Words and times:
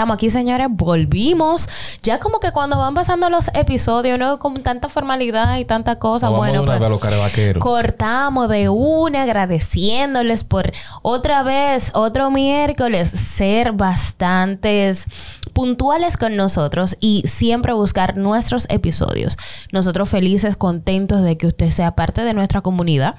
Estamos 0.00 0.14
aquí, 0.14 0.30
señores, 0.30 0.68
volvimos. 0.70 1.68
Ya 2.02 2.20
como 2.20 2.40
que 2.40 2.52
cuando 2.52 2.78
van 2.78 2.94
pasando 2.94 3.28
los 3.28 3.48
episodios, 3.48 4.18
no 4.18 4.38
con 4.38 4.54
tanta 4.62 4.88
formalidad 4.88 5.58
y 5.58 5.66
tanta 5.66 5.98
cosa, 5.98 6.30
bueno, 6.30 6.64
de 6.64 6.78
pues, 6.78 7.58
cortamos 7.58 8.48
de 8.48 8.70
una 8.70 9.24
agradeciéndoles 9.24 10.42
por 10.42 10.72
otra 11.02 11.42
vez, 11.42 11.90
otro 11.92 12.30
miércoles, 12.30 13.10
ser 13.10 13.72
bastantes 13.72 15.04
puntuales 15.52 16.16
con 16.16 16.34
nosotros 16.34 16.96
y 16.98 17.24
siempre 17.26 17.74
buscar 17.74 18.16
nuestros 18.16 18.70
episodios. 18.70 19.36
Nosotros 19.70 20.08
felices, 20.08 20.56
contentos 20.56 21.22
de 21.22 21.36
que 21.36 21.46
usted 21.46 21.68
sea 21.68 21.94
parte 21.94 22.24
de 22.24 22.32
nuestra 22.32 22.62
comunidad. 22.62 23.16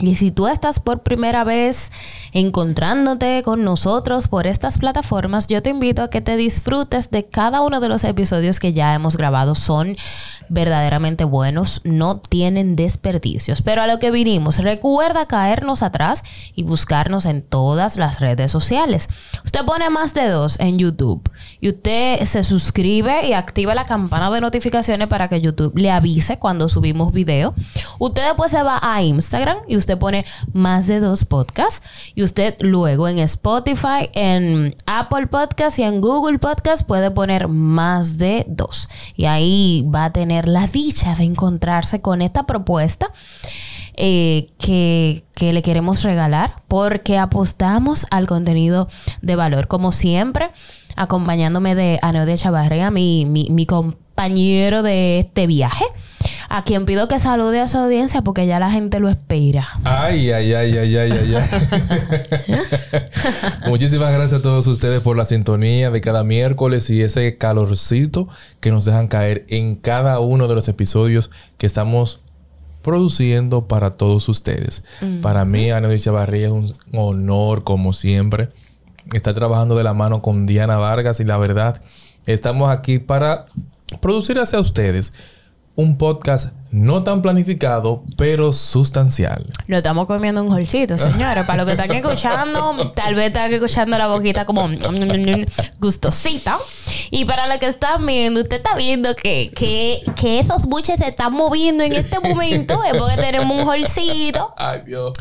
Y 0.00 0.14
si 0.14 0.30
tú 0.30 0.46
estás 0.46 0.78
por 0.78 1.00
primera 1.00 1.42
vez 1.42 1.90
encontrándote 2.32 3.42
con 3.42 3.64
nosotros 3.64 4.28
por 4.28 4.46
estas 4.46 4.78
plataformas, 4.78 5.48
yo 5.48 5.60
te 5.60 5.70
invito 5.70 6.02
a 6.02 6.10
que 6.10 6.20
te 6.20 6.36
disfrutes 6.36 7.10
de 7.10 7.24
cada 7.24 7.62
uno 7.62 7.80
de 7.80 7.88
los 7.88 8.04
episodios 8.04 8.60
que 8.60 8.72
ya 8.72 8.94
hemos 8.94 9.16
grabado. 9.16 9.56
Son 9.56 9.96
verdaderamente 10.48 11.24
buenos, 11.24 11.80
no 11.82 12.20
tienen 12.20 12.76
desperdicios. 12.76 13.60
Pero 13.62 13.82
a 13.82 13.86
lo 13.88 13.98
que 13.98 14.12
vinimos, 14.12 14.58
recuerda 14.58 15.26
caernos 15.26 15.82
atrás 15.82 16.22
y 16.54 16.62
buscarnos 16.62 17.26
en 17.26 17.42
todas 17.42 17.96
las 17.96 18.20
redes 18.20 18.52
sociales. 18.52 19.08
Usted 19.44 19.64
pone 19.64 19.90
más 19.90 20.14
de 20.14 20.28
dos 20.28 20.60
en 20.60 20.78
YouTube 20.78 21.28
y 21.60 21.70
usted 21.70 22.24
se 22.24 22.44
suscribe 22.44 23.26
y 23.26 23.32
activa 23.32 23.74
la 23.74 23.84
campana 23.84 24.30
de 24.30 24.40
notificaciones 24.40 25.08
para 25.08 25.28
que 25.28 25.40
YouTube 25.40 25.76
le 25.76 25.90
avise 25.90 26.38
cuando 26.38 26.68
subimos 26.68 27.12
video. 27.12 27.54
Usted 27.98 28.24
después 28.24 28.52
se 28.52 28.62
va 28.62 28.78
a 28.80 29.02
Instagram 29.02 29.58
y 29.66 29.76
usted 29.76 29.87
pone 29.96 30.24
más 30.52 30.86
de 30.86 31.00
dos 31.00 31.24
podcasts 31.24 31.82
y 32.14 32.22
usted 32.22 32.56
luego 32.60 33.08
en 33.08 33.18
Spotify, 33.20 34.10
en 34.12 34.74
Apple 34.86 35.26
Podcast 35.28 35.78
y 35.78 35.82
en 35.82 36.00
Google 36.00 36.38
Podcast 36.38 36.86
puede 36.86 37.10
poner 37.10 37.48
más 37.48 38.18
de 38.18 38.44
dos. 38.48 38.88
Y 39.14 39.26
ahí 39.26 39.86
va 39.94 40.06
a 40.06 40.12
tener 40.12 40.48
la 40.48 40.66
dicha 40.66 41.14
de 41.14 41.24
encontrarse 41.24 42.00
con 42.00 42.22
esta 42.22 42.44
propuesta 42.46 43.10
eh, 43.94 44.50
que, 44.58 45.24
que 45.34 45.52
le 45.52 45.62
queremos 45.62 46.02
regalar 46.02 46.62
porque 46.68 47.18
apostamos 47.18 48.06
al 48.10 48.26
contenido 48.26 48.88
de 49.22 49.36
valor. 49.36 49.68
Como 49.68 49.92
siempre, 49.92 50.50
acompañándome 50.96 51.74
de 51.74 51.98
Anodia 52.02 52.36
Chavarrea, 52.36 52.90
mi, 52.90 53.24
mi, 53.24 53.48
mi 53.50 53.66
compañero 53.66 54.07
de 54.18 55.20
este 55.20 55.46
viaje, 55.46 55.84
a 56.48 56.64
quien 56.64 56.86
pido 56.86 57.06
que 57.06 57.20
salude 57.20 57.60
a 57.60 57.68
su 57.68 57.78
audiencia 57.78 58.22
porque 58.22 58.48
ya 58.48 58.58
la 58.58 58.68
gente 58.68 58.98
lo 58.98 59.08
espera. 59.08 59.68
Ay, 59.84 60.32
ay, 60.32 60.54
ay, 60.54 60.76
ay, 60.76 60.96
ay, 60.96 61.12
ay, 61.12 61.34
ay. 61.36 63.00
Muchísimas 63.68 64.12
gracias 64.12 64.40
a 64.40 64.42
todos 64.42 64.66
ustedes 64.66 65.02
por 65.02 65.16
la 65.16 65.24
sintonía 65.24 65.90
de 65.90 66.00
cada 66.00 66.24
miércoles 66.24 66.90
y 66.90 67.00
ese 67.00 67.38
calorcito 67.38 68.28
que 68.58 68.72
nos 68.72 68.84
dejan 68.84 69.06
caer 69.06 69.46
en 69.48 69.76
cada 69.76 70.18
uno 70.18 70.48
de 70.48 70.56
los 70.56 70.66
episodios 70.66 71.30
que 71.56 71.66
estamos 71.66 72.18
produciendo 72.82 73.68
para 73.68 73.90
todos 73.90 74.28
ustedes. 74.28 74.82
Para 75.22 75.44
mí, 75.44 75.70
Ana 75.70 75.86
Luis 75.86 76.02
Chavarría, 76.02 76.46
es 76.46 76.52
un 76.52 76.74
honor, 76.92 77.62
como 77.62 77.92
siempre, 77.92 78.48
estar 79.12 79.32
trabajando 79.34 79.76
de 79.76 79.84
la 79.84 79.94
mano 79.94 80.22
con 80.22 80.46
Diana 80.46 80.76
Vargas 80.76 81.20
y 81.20 81.24
la 81.24 81.36
verdad, 81.36 81.80
estamos 82.26 82.68
aquí 82.70 82.98
para 82.98 83.46
producir 84.00 84.38
hacia 84.38 84.60
ustedes 84.60 85.12
un 85.78 85.96
podcast 85.96 86.48
no 86.72 87.04
tan 87.04 87.22
planificado, 87.22 88.02
pero 88.16 88.52
sustancial. 88.52 89.46
Lo 89.68 89.78
estamos 89.78 90.08
comiendo 90.08 90.42
un 90.42 90.50
holcito, 90.52 90.98
señores. 90.98 91.44
Para 91.44 91.58
los 91.58 91.66
que 91.66 91.80
están 91.80 91.92
escuchando, 91.92 92.90
tal 92.96 93.14
vez 93.14 93.28
están 93.28 93.52
escuchando 93.52 93.96
la 93.96 94.08
boquita 94.08 94.44
como 94.44 94.68
gustosita. 95.78 96.58
Y 97.12 97.24
para 97.26 97.46
los 97.46 97.58
que 97.58 97.68
están 97.68 98.04
viendo, 98.04 98.40
usted 98.40 98.56
está 98.56 98.74
viendo 98.74 99.14
que, 99.14 99.52
que, 99.54 100.00
que 100.16 100.40
esos 100.40 100.62
buches 100.62 100.96
se 100.96 101.06
están 101.06 101.32
moviendo 101.32 101.84
en 101.84 101.92
este 101.92 102.18
momento. 102.18 102.82
Es 102.82 102.98
porque 102.98 103.16
tenemos 103.16 103.62
un 103.62 103.68
holcito. 103.68 104.52
Ay, 104.56 104.80
Dios. 104.84 105.12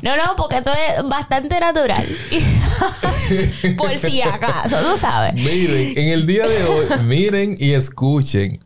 No, 0.00 0.16
no, 0.16 0.36
porque 0.36 0.58
esto 0.58 0.70
es 0.70 1.08
bastante 1.08 1.58
natural. 1.58 2.06
Por 3.76 3.98
si 3.98 4.22
acaso, 4.22 4.76
tú 4.76 4.96
sabes. 4.96 5.34
Miren, 5.34 5.98
en 5.98 6.08
el 6.10 6.24
día 6.24 6.46
de 6.46 6.64
hoy, 6.64 6.86
miren 7.02 7.56
y 7.58 7.72
escuchen. 7.72 8.60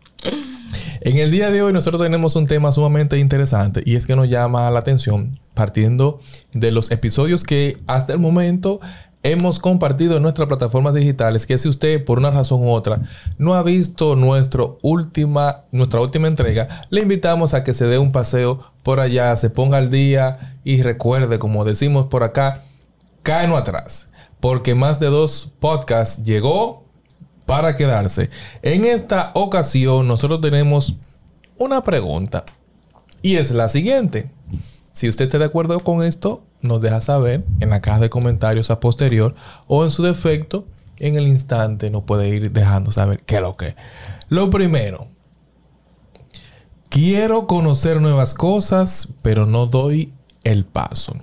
En 1.01 1.17
el 1.19 1.31
día 1.31 1.51
de 1.51 1.63
hoy 1.63 1.73
nosotros 1.73 2.03
tenemos 2.03 2.35
un 2.35 2.47
tema 2.47 2.73
sumamente 2.73 3.19
interesante 3.19 3.83
y 3.85 3.95
es 3.95 4.07
que 4.07 4.17
nos 4.17 4.29
llama 4.29 4.69
la 4.71 4.81
atención 4.81 5.39
partiendo 5.55 6.19
de 6.53 6.73
los 6.73 6.91
episodios 6.91 7.45
que 7.45 7.79
hasta 7.87 8.13
el 8.13 8.19
momento 8.19 8.81
hemos 9.23 9.61
compartido 9.61 10.17
en 10.17 10.23
nuestras 10.23 10.49
plataformas 10.49 10.95
digitales 10.95 11.47
que 11.47 11.59
si 11.59 11.69
usted 11.69 12.05
por 12.05 12.19
una 12.19 12.31
razón 12.31 12.63
u 12.63 12.71
otra 12.71 13.01
no 13.37 13.55
ha 13.55 13.63
visto 13.63 14.17
nuestra 14.17 14.65
última 14.83 15.63
entrega, 16.27 16.87
le 16.91 17.03
invitamos 17.03 17.55
a 17.55 17.63
que 17.63 17.75
se 17.75 17.87
dé 17.87 17.99
un 17.99 18.11
paseo 18.11 18.61
por 18.83 18.99
allá, 18.99 19.37
se 19.37 19.51
ponga 19.51 19.79
al 19.79 19.91
día 19.91 20.57
y 20.65 20.83
recuerde, 20.83 21.39
como 21.39 21.65
decimos 21.65 22.07
por 22.07 22.25
acá, 22.25 22.63
cáenos 23.23 23.59
atrás, 23.59 24.09
porque 24.41 24.75
más 24.75 24.99
de 24.99 25.07
dos 25.07 25.51
podcasts 25.61 26.25
llegó 26.25 26.88
para 27.49 27.75
quedarse. 27.75 28.29
En 28.61 28.85
esta 28.85 29.31
ocasión 29.33 30.07
nosotros 30.07 30.43
tenemos 30.43 30.97
una 31.57 31.83
pregunta 31.83 32.45
y 33.23 33.37
es 33.37 33.53
la 33.53 33.71
siguiente. 33.71 34.31
Si 34.93 35.09
usted 35.09 35.25
está 35.25 35.39
de 35.39 35.47
acuerdo 35.47 35.81
con 35.81 36.03
esto, 36.03 36.45
nos 36.61 36.83
deja 36.83 37.01
saber 37.01 37.47
en 37.61 37.71
la 37.71 37.81
caja 37.81 38.01
de 38.01 38.11
comentarios 38.11 38.71
a 38.71 38.81
posterior 38.81 39.35
o 39.67 39.83
en 39.83 39.91
su 39.91 40.03
defecto, 40.03 40.67
en 40.99 41.17
el 41.17 41.27
instante 41.27 41.89
nos 41.91 42.03
puede 42.03 42.29
ir 42.29 42.53
dejando 42.53 42.93
saber 42.93 43.23
qué 43.23 43.37
es 43.37 43.41
lo 43.41 43.57
que. 43.57 43.75
Lo 44.29 44.51
primero, 44.51 45.09
quiero 46.91 47.47
conocer 47.47 48.03
nuevas 48.03 48.35
cosas, 48.35 49.09
pero 49.23 49.47
no 49.47 49.65
doy 49.65 50.13
el 50.45 50.67
paso. 50.67 51.15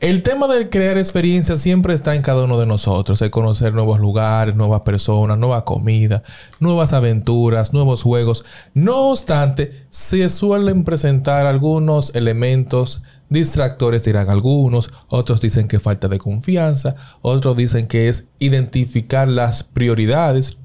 El 0.00 0.22
tema 0.22 0.48
del 0.48 0.70
crear 0.70 0.96
experiencias 0.96 1.60
siempre 1.60 1.92
está 1.92 2.14
en 2.14 2.22
cada 2.22 2.44
uno 2.44 2.58
de 2.58 2.64
nosotros, 2.64 3.20
el 3.20 3.30
conocer 3.30 3.74
nuevos 3.74 4.00
lugares, 4.00 4.56
nuevas 4.56 4.80
personas, 4.80 5.36
nueva 5.36 5.66
comida, 5.66 6.22
nuevas 6.58 6.94
aventuras, 6.94 7.74
nuevos 7.74 8.02
juegos. 8.02 8.42
No 8.72 9.10
obstante, 9.10 9.84
se 9.90 10.30
suelen 10.30 10.84
presentar 10.84 11.44
algunos 11.44 12.14
elementos 12.14 13.02
distractores, 13.28 14.02
dirán 14.02 14.30
algunos, 14.30 14.88
otros 15.08 15.42
dicen 15.42 15.68
que 15.68 15.78
falta 15.78 16.08
de 16.08 16.16
confianza, 16.16 16.94
otros 17.20 17.54
dicen 17.54 17.86
que 17.86 18.08
es 18.08 18.28
identificar 18.38 19.28
las 19.28 19.64
prioridades, 19.64 20.56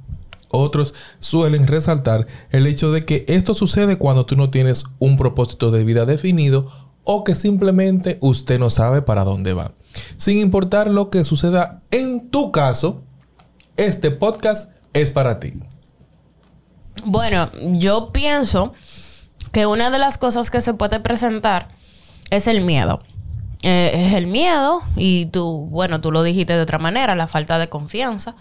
otros 0.50 0.94
suelen 1.19 1.68
resaltar 1.68 2.25
el 2.51 2.68
hecho 2.68 2.94
de 2.94 3.03
que 3.03 3.25
esto 3.28 3.53
sucede 3.53 3.97
cuando 3.97 4.25
tú 4.25 4.38
no 4.38 4.50
tienes 4.50 4.85
un 5.00 5.18
propósito 5.18 5.72
de 5.72 5.84
vida 5.84 6.06
definido 6.06 6.84
o 7.05 7.23
que 7.23 7.35
simplemente 7.35 8.17
usted 8.21 8.59
no 8.59 8.69
sabe 8.69 9.01
para 9.01 9.23
dónde 9.23 9.53
va. 9.53 9.71
Sin 10.17 10.38
importar 10.39 10.89
lo 10.89 11.09
que 11.09 11.23
suceda 11.23 11.81
en 11.91 12.29
tu 12.29 12.51
caso, 12.51 13.03
este 13.77 14.11
podcast 14.11 14.71
es 14.93 15.11
para 15.11 15.39
ti. 15.39 15.53
Bueno, 17.05 17.49
yo 17.73 18.12
pienso 18.12 18.74
que 19.51 19.65
una 19.65 19.89
de 19.89 20.00
las 20.00 20.18
cosas 20.18 20.50
que 20.50 20.62
se 20.62 20.74
puede 20.74 21.00
presentar 21.00 21.69
es 22.30 22.47
el 22.47 22.62
miedo. 22.62 23.01
Eh, 23.63 23.91
es 24.07 24.13
el 24.13 24.27
miedo 24.27 24.81
y 24.95 25.27
tú, 25.27 25.68
bueno, 25.69 26.01
tú 26.01 26.12
lo 26.12 26.24
dijiste 26.24 26.53
de 26.53 26.62
otra 26.62 26.77
manera, 26.77 27.15
la 27.15 27.27
falta 27.27 27.57
de 27.59 27.68
confianza. 27.68 28.35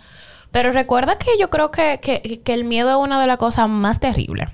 Pero 0.50 0.70
recuerda 0.72 1.18
que 1.18 1.30
yo 1.38 1.50
creo 1.50 1.70
que, 1.70 1.98
que- 2.02 2.40
que 2.42 2.52
el 2.54 2.64
miedo 2.64 2.90
es 2.90 2.96
una 2.96 3.20
de 3.20 3.26
las 3.26 3.38
cosas 3.38 3.68
más 3.68 4.00
terribles. 4.00 4.48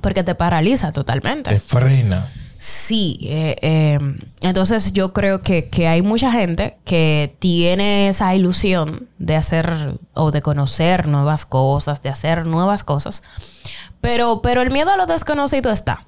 Porque 0.00 0.24
te 0.24 0.34
paraliza 0.34 0.90
totalmente. 0.90 1.50
Te 1.50 1.60
frena. 1.60 2.28
Sí, 2.64 3.18
eh, 3.22 3.56
eh, 3.60 3.98
entonces 4.40 4.92
yo 4.92 5.12
creo 5.12 5.40
que, 5.42 5.68
que 5.68 5.88
hay 5.88 6.00
mucha 6.00 6.30
gente 6.30 6.76
que 6.84 7.34
tiene 7.40 8.08
esa 8.08 8.36
ilusión 8.36 9.08
de 9.18 9.34
hacer 9.34 9.98
o 10.14 10.30
de 10.30 10.42
conocer 10.42 11.08
nuevas 11.08 11.44
cosas, 11.44 12.02
de 12.02 12.10
hacer 12.10 12.46
nuevas 12.46 12.84
cosas, 12.84 13.24
pero, 14.00 14.42
pero 14.42 14.62
el 14.62 14.70
miedo 14.70 14.92
a 14.92 14.96
lo 14.96 15.06
desconocido 15.06 15.72
está. 15.72 16.06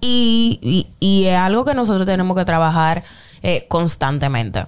Y, 0.00 0.58
y- 0.60 0.88
y 0.98 1.26
es 1.26 1.36
algo 1.38 1.64
que 1.64 1.74
nosotros 1.74 2.04
tenemos 2.04 2.36
que 2.36 2.44
trabajar 2.44 3.04
eh, 3.42 3.66
constantemente. 3.68 4.66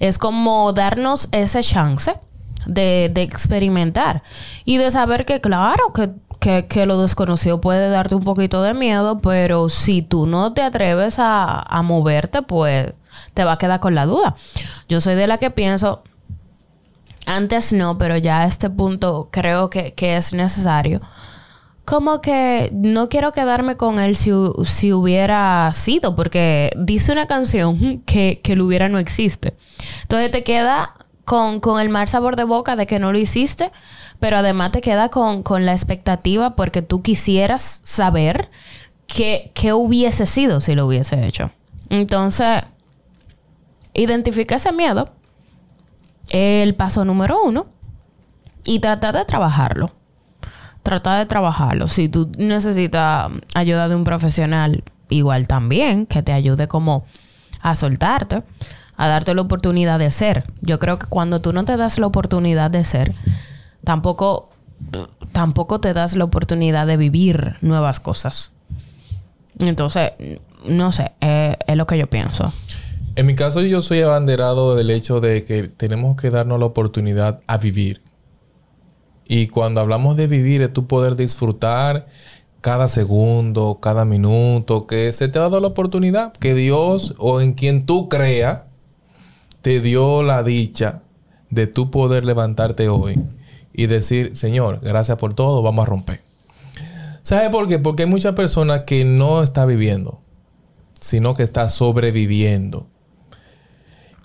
Es 0.00 0.16
como 0.16 0.72
darnos 0.72 1.28
ese 1.32 1.62
chance 1.62 2.14
de, 2.64 3.10
de 3.12 3.20
experimentar 3.20 4.22
y 4.64 4.78
de 4.78 4.90
saber 4.90 5.26
que 5.26 5.42
claro 5.42 5.92
que, 5.92 6.08
que, 6.44 6.66
que 6.66 6.84
lo 6.84 7.00
desconocido 7.00 7.58
puede 7.62 7.88
darte 7.88 8.14
un 8.14 8.22
poquito 8.22 8.62
de 8.62 8.74
miedo, 8.74 9.18
pero 9.20 9.70
si 9.70 10.02
tú 10.02 10.26
no 10.26 10.52
te 10.52 10.60
atreves 10.60 11.18
a, 11.18 11.58
a 11.58 11.82
moverte, 11.82 12.42
pues 12.42 12.92
te 13.32 13.44
va 13.44 13.52
a 13.52 13.58
quedar 13.58 13.80
con 13.80 13.94
la 13.94 14.04
duda. 14.04 14.36
Yo 14.86 15.00
soy 15.00 15.14
de 15.14 15.26
la 15.26 15.38
que 15.38 15.50
pienso, 15.50 16.02
antes 17.24 17.72
no, 17.72 17.96
pero 17.96 18.18
ya 18.18 18.42
a 18.42 18.44
este 18.44 18.68
punto 18.68 19.30
creo 19.32 19.70
que, 19.70 19.94
que 19.94 20.18
es 20.18 20.34
necesario. 20.34 21.00
Como 21.86 22.20
que 22.20 22.68
no 22.74 23.08
quiero 23.08 23.32
quedarme 23.32 23.78
con 23.78 23.98
él 23.98 24.14
si, 24.14 24.30
si 24.66 24.92
hubiera 24.92 25.70
sido, 25.72 26.14
porque 26.14 26.74
dice 26.76 27.10
una 27.10 27.26
canción 27.26 28.02
que, 28.06 28.42
que 28.44 28.54
lo 28.54 28.66
hubiera 28.66 28.90
no 28.90 28.98
existe. 28.98 29.56
Entonces 30.02 30.30
te 30.30 30.44
queda 30.44 30.92
con, 31.24 31.60
con 31.60 31.80
el 31.80 31.88
mal 31.88 32.06
sabor 32.06 32.36
de 32.36 32.44
boca 32.44 32.76
de 32.76 32.86
que 32.86 32.98
no 32.98 33.12
lo 33.12 33.18
hiciste, 33.18 33.72
pero 34.20 34.38
además 34.38 34.72
te 34.72 34.80
queda 34.80 35.08
con, 35.08 35.42
con 35.42 35.66
la 35.66 35.72
expectativa 35.72 36.56
porque 36.56 36.82
tú 36.82 37.02
quisieras 37.02 37.80
saber 37.84 38.50
qué, 39.06 39.50
qué 39.54 39.72
hubiese 39.72 40.26
sido 40.26 40.60
si 40.60 40.74
lo 40.74 40.86
hubiese 40.86 41.26
hecho. 41.26 41.50
Entonces, 41.90 42.62
identifica 43.92 44.56
ese 44.56 44.72
miedo, 44.72 45.10
el 46.30 46.74
paso 46.74 47.04
número 47.04 47.42
uno, 47.42 47.66
y 48.64 48.80
tratar 48.80 49.14
de 49.14 49.24
trabajarlo. 49.24 49.90
Tratar 50.82 51.20
de 51.20 51.26
trabajarlo. 51.26 51.88
Si 51.88 52.08
tú 52.08 52.30
necesitas 52.36 53.30
ayuda 53.54 53.88
de 53.88 53.96
un 53.96 54.04
profesional, 54.04 54.84
igual 55.08 55.48
también, 55.48 56.06
que 56.06 56.22
te 56.22 56.32
ayude 56.32 56.68
como 56.68 57.04
a 57.60 57.74
soltarte, 57.74 58.42
a 58.96 59.08
darte 59.08 59.34
la 59.34 59.42
oportunidad 59.42 59.98
de 59.98 60.10
ser. 60.10 60.44
Yo 60.60 60.78
creo 60.78 60.98
que 60.98 61.06
cuando 61.06 61.40
tú 61.40 61.52
no 61.52 61.64
te 61.64 61.76
das 61.76 61.98
la 61.98 62.06
oportunidad 62.06 62.70
de 62.70 62.84
ser, 62.84 63.14
tampoco, 63.84 64.50
tampoco 65.32 65.80
te 65.80 65.92
das 65.92 66.14
la 66.16 66.24
oportunidad 66.24 66.86
de 66.86 66.96
vivir 66.96 67.56
nuevas 67.60 68.00
cosas. 68.00 68.52
Entonces, 69.60 70.12
no 70.64 70.92
sé, 70.92 71.12
eh, 71.20 71.56
es 71.66 71.76
lo 71.76 71.86
que 71.86 71.98
yo 71.98 72.08
pienso. 72.08 72.52
En 73.16 73.26
mi 73.26 73.36
caso, 73.36 73.60
yo 73.60 73.80
soy 73.80 74.00
abanderado 74.02 74.74
del 74.74 74.90
hecho 74.90 75.20
de 75.20 75.44
que 75.44 75.68
tenemos 75.68 76.16
que 76.16 76.30
darnos 76.30 76.58
la 76.58 76.66
oportunidad 76.66 77.40
a 77.46 77.58
vivir. 77.58 78.02
Y 79.26 79.46
cuando 79.46 79.80
hablamos 79.80 80.16
de 80.16 80.26
vivir, 80.26 80.62
es 80.62 80.72
tu 80.72 80.86
poder 80.86 81.14
disfrutar 81.14 82.06
cada 82.60 82.88
segundo, 82.88 83.78
cada 83.80 84.04
minuto, 84.04 84.86
que 84.86 85.12
se 85.12 85.28
te 85.28 85.38
ha 85.38 85.42
dado 85.42 85.60
la 85.60 85.68
oportunidad, 85.68 86.32
que 86.32 86.54
Dios 86.54 87.14
o 87.18 87.40
en 87.40 87.52
quien 87.52 87.86
tú 87.86 88.08
creas, 88.08 88.62
te 89.62 89.80
dio 89.80 90.22
la 90.22 90.42
dicha 90.42 91.02
de 91.50 91.66
tú 91.66 91.90
poder 91.90 92.24
levantarte 92.24 92.88
hoy 92.88 93.22
y 93.74 93.86
decir, 93.86 94.36
Señor, 94.36 94.80
gracias 94.82 95.18
por 95.18 95.34
todo, 95.34 95.60
vamos 95.62 95.86
a 95.86 95.90
romper. 95.90 96.20
¿Sabe 97.22 97.50
por 97.50 97.68
qué? 97.68 97.78
Porque 97.78 98.04
hay 98.04 98.08
muchas 98.08 98.34
personas 98.34 98.82
que 98.86 99.04
no 99.04 99.42
está 99.42 99.66
viviendo, 99.66 100.20
sino 101.00 101.34
que 101.34 101.42
está 101.42 101.68
sobreviviendo. 101.68 102.86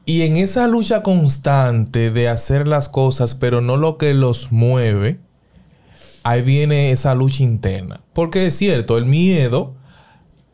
Y 0.06 0.24
en 0.24 0.38
esa 0.38 0.68
lucha 0.68 1.04
constante 1.04 2.12
de 2.12 2.30
hacer 2.30 2.68
las 2.68 2.90
cosas, 2.90 3.36
pero 3.36 3.62
no 3.62 3.78
lo 3.78 3.98
que 3.98 4.14
los 4.14 4.52
mueve, 4.52 5.20
ahí 6.24 6.42
viene 6.42 6.92
esa 6.92 7.16
lucha 7.16 7.44
interna. 7.44 8.02
Porque 8.14 8.48
es 8.48 8.56
cierto, 8.56 8.98
el 8.98 9.06
miedo 9.06 9.76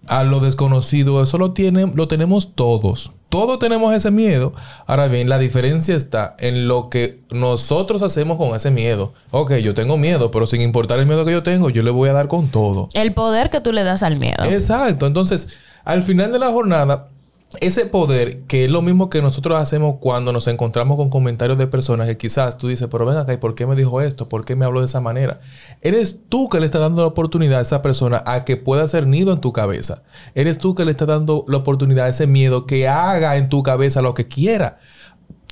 a 0.07 0.23
lo 0.23 0.39
desconocido, 0.39 1.21
eso 1.23 1.37
lo, 1.37 1.53
tiene, 1.53 1.91
lo 1.93 2.07
tenemos 2.07 2.55
todos. 2.55 3.11
Todos 3.29 3.59
tenemos 3.59 3.93
ese 3.93 4.11
miedo. 4.11 4.53
Ahora 4.85 5.07
bien, 5.07 5.27
la 5.27 5.37
diferencia 5.37 5.95
está 5.95 6.35
en 6.39 6.67
lo 6.67 6.89
que 6.89 7.19
nosotros 7.31 8.01
hacemos 8.01 8.37
con 8.37 8.55
ese 8.55 8.71
miedo. 8.71 9.13
Ok, 9.31 9.55
yo 9.55 9.73
tengo 9.73 9.97
miedo, 9.97 10.31
pero 10.31 10.47
sin 10.47 10.61
importar 10.61 10.99
el 10.99 11.05
miedo 11.05 11.25
que 11.25 11.31
yo 11.31 11.43
tengo, 11.43 11.69
yo 11.69 11.83
le 11.83 11.91
voy 11.91 12.09
a 12.09 12.13
dar 12.13 12.27
con 12.27 12.47
todo. 12.47 12.87
El 12.93 13.13
poder 13.13 13.49
que 13.49 13.61
tú 13.61 13.71
le 13.71 13.83
das 13.83 14.03
al 14.03 14.17
miedo. 14.17 14.43
Exacto. 14.45 15.05
Entonces, 15.05 15.49
al 15.83 16.01
final 16.01 16.31
de 16.31 16.39
la 16.39 16.51
jornada, 16.51 17.09
ese 17.61 17.85
poder, 17.85 18.41
que 18.43 18.65
es 18.65 18.71
lo 18.71 18.81
mismo 18.81 19.09
que 19.09 19.21
nosotros 19.21 19.61
hacemos 19.61 19.95
cuando 19.99 20.31
nos 20.31 20.47
encontramos 20.47 20.97
con 20.97 21.09
comentarios 21.09 21.57
de 21.57 21.67
personas 21.67 22.07
que 22.07 22.17
quizás 22.17 22.57
tú 22.57 22.67
dices, 22.67 22.87
pero 22.89 23.05
ven 23.05 23.17
acá, 23.17 23.33
¿y 23.33 23.37
por 23.37 23.55
qué 23.55 23.65
me 23.65 23.75
dijo 23.75 24.01
esto? 24.01 24.29
¿Por 24.29 24.45
qué 24.45 24.55
me 24.55 24.65
habló 24.65 24.79
de 24.79 24.87
esa 24.87 25.01
manera? 25.01 25.39
Eres 25.81 26.19
tú 26.29 26.49
que 26.49 26.59
le 26.59 26.65
estás 26.65 26.81
dando 26.81 27.01
la 27.01 27.07
oportunidad 27.07 27.59
a 27.59 27.61
esa 27.61 27.81
persona 27.81 28.23
a 28.25 28.45
que 28.45 28.57
pueda 28.57 28.83
hacer 28.83 29.07
nido 29.07 29.33
en 29.33 29.41
tu 29.41 29.53
cabeza. 29.53 30.03
Eres 30.33 30.57
tú 30.57 30.75
que 30.75 30.85
le 30.85 30.91
estás 30.91 31.07
dando 31.07 31.45
la 31.47 31.57
oportunidad 31.57 32.05
a 32.05 32.09
ese 32.09 32.27
miedo 32.27 32.65
que 32.65 32.87
haga 32.87 33.37
en 33.37 33.49
tu 33.49 33.63
cabeza 33.63 34.01
lo 34.01 34.13
que 34.13 34.27
quiera. 34.27 34.77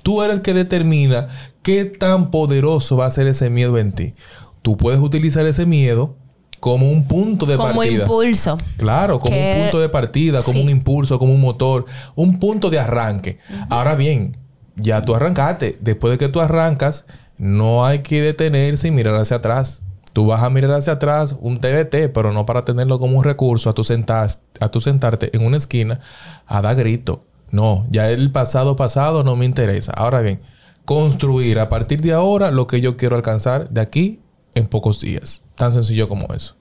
Tú 0.02 0.22
eres 0.22 0.38
el 0.38 0.42
que 0.42 0.54
determina 0.54 1.30
qué 1.62 1.86
tan 1.86 2.30
poderoso 2.30 2.98
va 2.98 3.06
a 3.06 3.12
ser 3.12 3.28
ese 3.28 3.50
miedo 3.50 3.78
en 3.78 3.94
ti. 3.94 4.14
Tú 4.62 4.78
puedes 4.78 5.00
utilizar 5.00 5.46
ese 5.46 5.66
miedo 5.66 6.16
como 6.64 6.90
un 6.90 7.06
punto 7.10 7.46
de 7.46 7.58
como 7.58 7.74
partida. 7.76 8.04
impulso. 8.04 8.58
Claro, 8.78 9.20
como 9.20 9.36
Que- 9.36 9.52
un 9.54 9.62
punto 9.64 9.82
de 9.82 9.90
partida, 9.90 10.42
como 10.42 10.60
Sí. 10.60 10.64
un 10.64 10.70
impulso, 10.70 11.20
como 11.20 11.34
un 11.34 11.42
motor, 11.42 11.84
un 12.16 12.40
punto 12.40 12.70
de 12.70 12.80
arranque. 12.80 13.38
Ahora 13.70 13.96
bien, 13.96 14.38
ya 14.78 15.04
tú 15.04 15.14
arrancaste. 15.14 15.78
Después 15.82 16.12
de 16.12 16.18
que 16.18 16.30
tú 16.30 16.40
arrancas, 16.40 17.04
no 17.38 17.86
hay 17.86 18.00
que 18.00 18.22
detenerse 18.22 18.88
y 18.88 18.92
mirar 18.92 19.16
hacia 19.16 19.38
atrás. 19.38 19.84
Tú 20.14 20.28
vas 20.28 20.42
a 20.42 20.50
mirar 20.50 20.72
hacia 20.72 20.94
atrás 20.94 21.36
un 21.42 21.58
TBT, 21.60 22.08
pero 22.08 22.32
no 22.32 22.46
para 22.46 22.62
tenerlo 22.62 22.98
como 22.98 23.18
un 23.18 23.26
recurso 23.26 23.70
a 23.70 23.74
tu, 23.74 23.84
sentas- 23.84 24.42
a 24.62 24.70
tu 24.70 24.80
sentarte 24.80 25.36
en 25.36 25.46
una 25.46 25.58
esquina 25.58 26.00
a 26.48 26.62
dar 26.62 26.78
grito. 26.78 27.26
No, 27.52 27.86
ya 27.90 28.10
el 28.10 28.32
pasado 28.32 28.78
pasado 28.78 29.26
no 29.26 29.36
me 29.36 29.44
interesa. 29.44 29.92
Ahora 29.92 30.22
bien, 30.22 30.40
construir 30.86 31.60
a 31.60 31.68
partir 31.68 32.02
de 32.02 32.14
ahora 32.14 32.52
lo 32.52 32.68
que 32.68 32.80
yo 32.80 32.96
quiero 32.96 33.18
alcanzar 33.18 33.70
de 33.70 33.82
aquí 33.82 34.20
en 34.56 34.68
pocos 34.68 35.00
días. 35.02 35.42
Tan 35.56 35.72
sencillo 35.72 36.08
como 36.08 36.28
eso. 36.34 36.56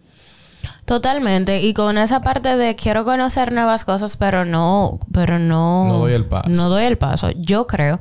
Totalmente. 0.84 1.60
Y 1.62 1.74
con 1.74 1.98
esa 1.98 2.20
parte 2.22 2.56
de 2.56 2.74
quiero 2.76 3.04
conocer 3.04 3.52
nuevas 3.52 3.84
cosas, 3.84 4.16
pero 4.16 4.44
no, 4.44 4.98
pero 5.12 5.38
no. 5.38 5.86
No 5.86 5.98
doy 5.98 6.12
el 6.14 6.26
paso. 6.26 6.48
No 6.50 6.68
doy 6.68 6.84
el 6.84 6.98
paso. 6.98 7.30
Yo 7.32 7.66
creo 7.66 8.00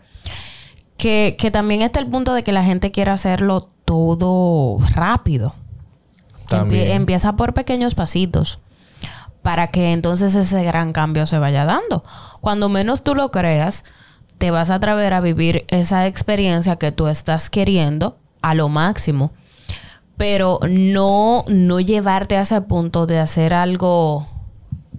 que, 0.97 1.35
que 1.39 1.51
también 1.51 1.81
está 1.81 1.99
el 1.99 2.07
punto 2.07 2.33
de 2.33 2.43
que 2.43 2.51
la 2.51 2.63
gente 2.63 2.91
quiere 2.91 3.11
hacerlo 3.11 3.69
todo 3.85 4.77
rápido. 4.93 5.53
También. 6.47 6.87
Empie- 6.87 6.95
empieza 6.95 7.33
por 7.35 7.53
pequeños 7.53 7.95
pasitos. 7.95 8.59
Para 9.41 9.67
que 9.67 9.91
entonces 9.91 10.35
ese 10.35 10.63
gran 10.63 10.93
cambio 10.93 11.25
se 11.25 11.39
vaya 11.39 11.65
dando. 11.65 12.03
Cuando 12.41 12.69
menos 12.69 13.03
tú 13.03 13.15
lo 13.15 13.31
creas, 13.31 13.83
te 14.37 14.51
vas 14.51 14.69
a 14.69 14.75
atrever 14.75 15.13
a 15.13 15.21
vivir 15.21 15.65
esa 15.69 16.05
experiencia 16.07 16.75
que 16.75 16.91
tú 16.91 17.07
estás 17.07 17.49
queriendo 17.49 18.17
a 18.43 18.53
lo 18.53 18.69
máximo. 18.69 19.31
Pero 20.17 20.59
no, 20.69 21.45
no 21.47 21.79
llevarte 21.79 22.37
a 22.37 22.41
ese 22.41 22.61
punto 22.61 23.05
de 23.05 23.19
hacer 23.19 23.53
algo. 23.53 24.27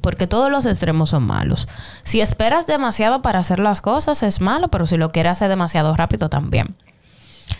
Porque 0.00 0.26
todos 0.26 0.50
los 0.50 0.66
extremos 0.66 1.11
son 1.11 1.23
malos. 1.23 1.69
Si 2.02 2.21
esperas 2.21 2.66
demasiado 2.66 3.23
para 3.23 3.38
hacer 3.38 3.61
las 3.61 3.81
cosas, 3.81 4.23
es 4.25 4.40
malo, 4.40 4.69
pero 4.69 4.87
si 4.87 4.97
lo 4.97 5.12
quieres 5.12 5.33
hacer 5.33 5.49
demasiado 5.49 5.95
rápido, 5.95 6.28
también. 6.28 6.75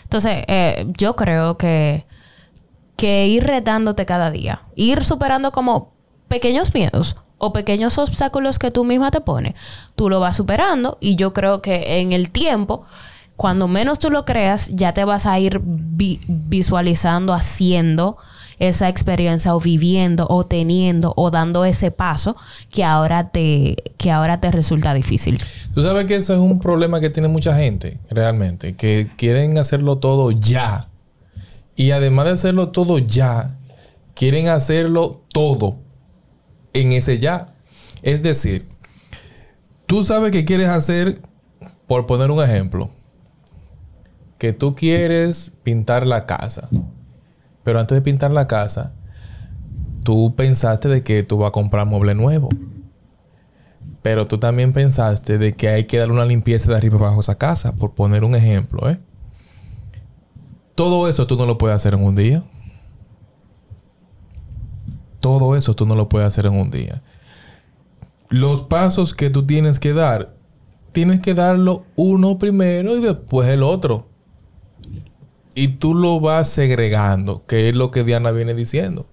Entonces, 0.03 0.43
eh, 0.47 0.85
yo 0.97 1.15
creo 1.15 1.57
que, 1.57 2.05
que 2.97 3.27
ir 3.27 3.45
retándote 3.45 4.05
cada 4.05 4.31
día, 4.31 4.61
ir 4.75 5.03
superando 5.03 5.51
como 5.51 5.93
pequeños 6.27 6.73
miedos 6.73 7.15
o 7.37 7.53
pequeños 7.53 7.97
obstáculos 7.97 8.59
que 8.59 8.71
tú 8.71 8.85
misma 8.85 9.11
te 9.11 9.21
pones, 9.21 9.55
tú 9.95 10.09
lo 10.09 10.19
vas 10.19 10.37
superando 10.37 10.97
y 11.01 11.15
yo 11.15 11.33
creo 11.33 11.61
que 11.61 11.99
en 11.99 12.13
el 12.13 12.31
tiempo, 12.31 12.85
cuando 13.35 13.67
menos 13.67 13.99
tú 13.99 14.09
lo 14.09 14.25
creas, 14.25 14.69
ya 14.69 14.93
te 14.93 15.03
vas 15.05 15.25
a 15.25 15.39
ir 15.39 15.59
vi- 15.63 16.21
visualizando, 16.27 17.33
haciendo 17.33 18.17
esa 18.59 18.87
experiencia 18.87 19.55
o 19.55 19.59
viviendo 19.59 20.27
o 20.29 20.45
teniendo 20.45 21.13
o 21.17 21.31
dando 21.31 21.65
ese 21.65 21.89
paso 21.89 22.35
que 22.71 22.83
ahora 22.83 23.29
te, 23.29 23.75
que 23.97 24.11
ahora 24.11 24.39
te 24.39 24.51
resulta 24.51 24.93
difícil. 24.93 25.39
Tú 25.73 25.81
sabes 25.81 26.05
que 26.05 26.15
eso 26.15 26.33
es 26.33 26.39
un 26.39 26.59
problema 26.59 26.99
que 27.01 27.09
tiene 27.09 27.27
mucha 27.27 27.55
gente, 27.57 27.97
realmente, 28.11 28.75
que 28.75 29.09
quieren 29.17 29.57
hacerlo 29.57 29.97
todo 29.97 30.31
ya. 30.31 30.89
Y 31.75 31.91
además 31.91 32.25
de 32.25 32.31
hacerlo 32.33 32.69
todo 32.69 32.99
ya, 32.99 33.57
quieren 34.13 34.47
hacerlo 34.47 35.23
todo 35.33 35.79
en 36.73 36.91
ese 36.93 37.17
ya. 37.17 37.47
Es 38.03 38.21
decir, 38.21 38.67
tú 39.87 40.03
sabes 40.03 40.31
que 40.31 40.45
quieres 40.45 40.69
hacer, 40.69 41.19
por 41.87 42.05
poner 42.05 42.29
un 42.29 42.43
ejemplo, 42.43 42.91
que 44.37 44.53
tú 44.53 44.75
quieres 44.75 45.51
pintar 45.63 46.05
la 46.05 46.25
casa. 46.25 46.69
Pero 47.63 47.79
antes 47.79 47.95
de 47.95 48.01
pintar 48.01 48.31
la 48.31 48.47
casa, 48.47 48.93
tú 50.03 50.35
pensaste 50.35 50.89
de 50.89 51.03
que 51.03 51.23
tú 51.23 51.37
vas 51.37 51.49
a 51.49 51.51
comprar 51.51 51.85
mueble 51.85 52.15
nuevo. 52.15 52.49
Pero 54.01 54.27
tú 54.27 54.37
también 54.37 54.73
pensaste 54.73 55.37
de 55.37 55.53
que 55.53 55.69
hay 55.69 55.85
que 55.85 55.97
darle 55.97 56.13
una 56.13 56.25
limpieza 56.25 56.69
de 56.69 56.75
arriba 56.75 56.97
abajo 56.97 57.17
a 57.17 57.21
esa 57.21 57.37
casa, 57.37 57.73
por 57.73 57.93
poner 57.93 58.25
un 58.25 58.35
ejemplo, 58.35 58.89
¿eh? 58.89 58.99
Todo 60.75 61.07
eso 61.07 61.27
tú 61.27 61.37
no 61.37 61.45
lo 61.45 61.57
puedes 61.57 61.75
hacer 61.75 61.93
en 61.93 62.03
un 62.03 62.15
día. 62.15 62.43
Todo 65.19 65.55
eso 65.55 65.73
tú 65.73 65.85
no 65.85 65.95
lo 65.95 66.09
puedes 66.09 66.27
hacer 66.27 66.47
en 66.47 66.59
un 66.59 66.69
día. 66.69 67.01
Los 68.29 68.63
pasos 68.63 69.13
que 69.13 69.29
tú 69.29 69.45
tienes 69.45 69.79
que 69.79 69.93
dar, 69.93 70.35
tienes 70.91 71.21
que 71.21 71.33
darlo 71.33 71.85
uno 71.95 72.37
primero 72.39 72.97
y 72.97 73.01
después 73.01 73.47
el 73.47 73.63
otro. 73.63 74.09
Y 75.55 75.69
tú 75.69 75.93
lo 75.93 76.19
vas 76.19 76.49
segregando, 76.49 77.43
que 77.47 77.69
es 77.69 77.75
lo 77.75 77.91
que 77.91 78.03
Diana 78.03 78.31
viene 78.31 78.53
diciendo. 78.53 79.07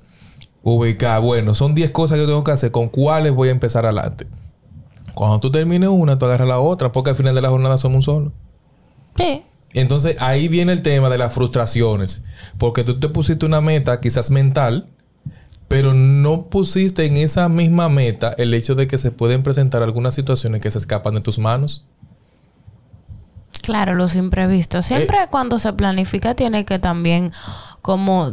Ubicar, 0.62 1.20
bueno, 1.20 1.54
son 1.54 1.75
10 1.75 1.90
cosas 1.90 2.16
que 2.16 2.23
yo 2.23 2.26
tengo 2.26 2.44
que 2.44 2.52
hacer, 2.52 2.70
¿con 2.70 2.88
cuáles 2.88 3.35
voy 3.35 3.49
a 3.49 3.52
empezar 3.52 3.87
adelante? 3.87 4.26
Cuando 5.14 5.40
tú 5.40 5.50
termines 5.50 5.88
una, 5.88 6.18
tú 6.18 6.26
agarras 6.26 6.49
la 6.49 6.61
otra, 6.61 6.92
porque 6.92 7.11
al 7.11 7.16
final 7.16 7.35
de 7.35 7.40
la 7.40 7.49
jornada 7.49 7.78
somos 7.78 7.97
un 7.97 8.02
solo. 8.02 8.32
Sí. 9.16 9.42
Entonces 9.73 10.16
ahí 10.20 10.49
viene 10.49 10.73
el 10.73 10.82
tema 10.82 11.09
de 11.09 11.18
las 11.18 11.32
frustraciones, 11.32 12.23
porque 12.59 12.85
tú 12.85 12.99
te 12.99 13.09
pusiste 13.09 13.47
una 13.47 13.61
meta 13.61 14.00
quizás 14.00 14.30
mental, 14.30 14.88
pero 15.68 15.94
no 15.94 16.47
pusiste 16.47 17.04
en 17.04 17.16
esa 17.16 17.49
misma 17.49 17.88
meta 17.88 18.35
el 18.38 18.52
hecho 18.54 18.75
de 18.75 18.87
que 18.87 18.99
se 18.99 19.12
pueden 19.12 19.42
presentar 19.42 19.82
algunas 19.82 20.14
situaciones 20.14 20.61
que 20.61 20.70
se 20.70 20.78
escapan 20.78 21.14
de 21.14 21.20
tus 21.20 21.38
manos. 21.38 21.87
Claro, 23.62 23.94
los 23.94 24.14
imprevistos. 24.16 24.86
Siempre 24.86 25.18
Eh. 25.24 25.26
cuando 25.30 25.58
se 25.58 25.72
planifica 25.72 26.34
tiene 26.34 26.64
que 26.64 26.78
también 26.78 27.32
como 27.82 28.32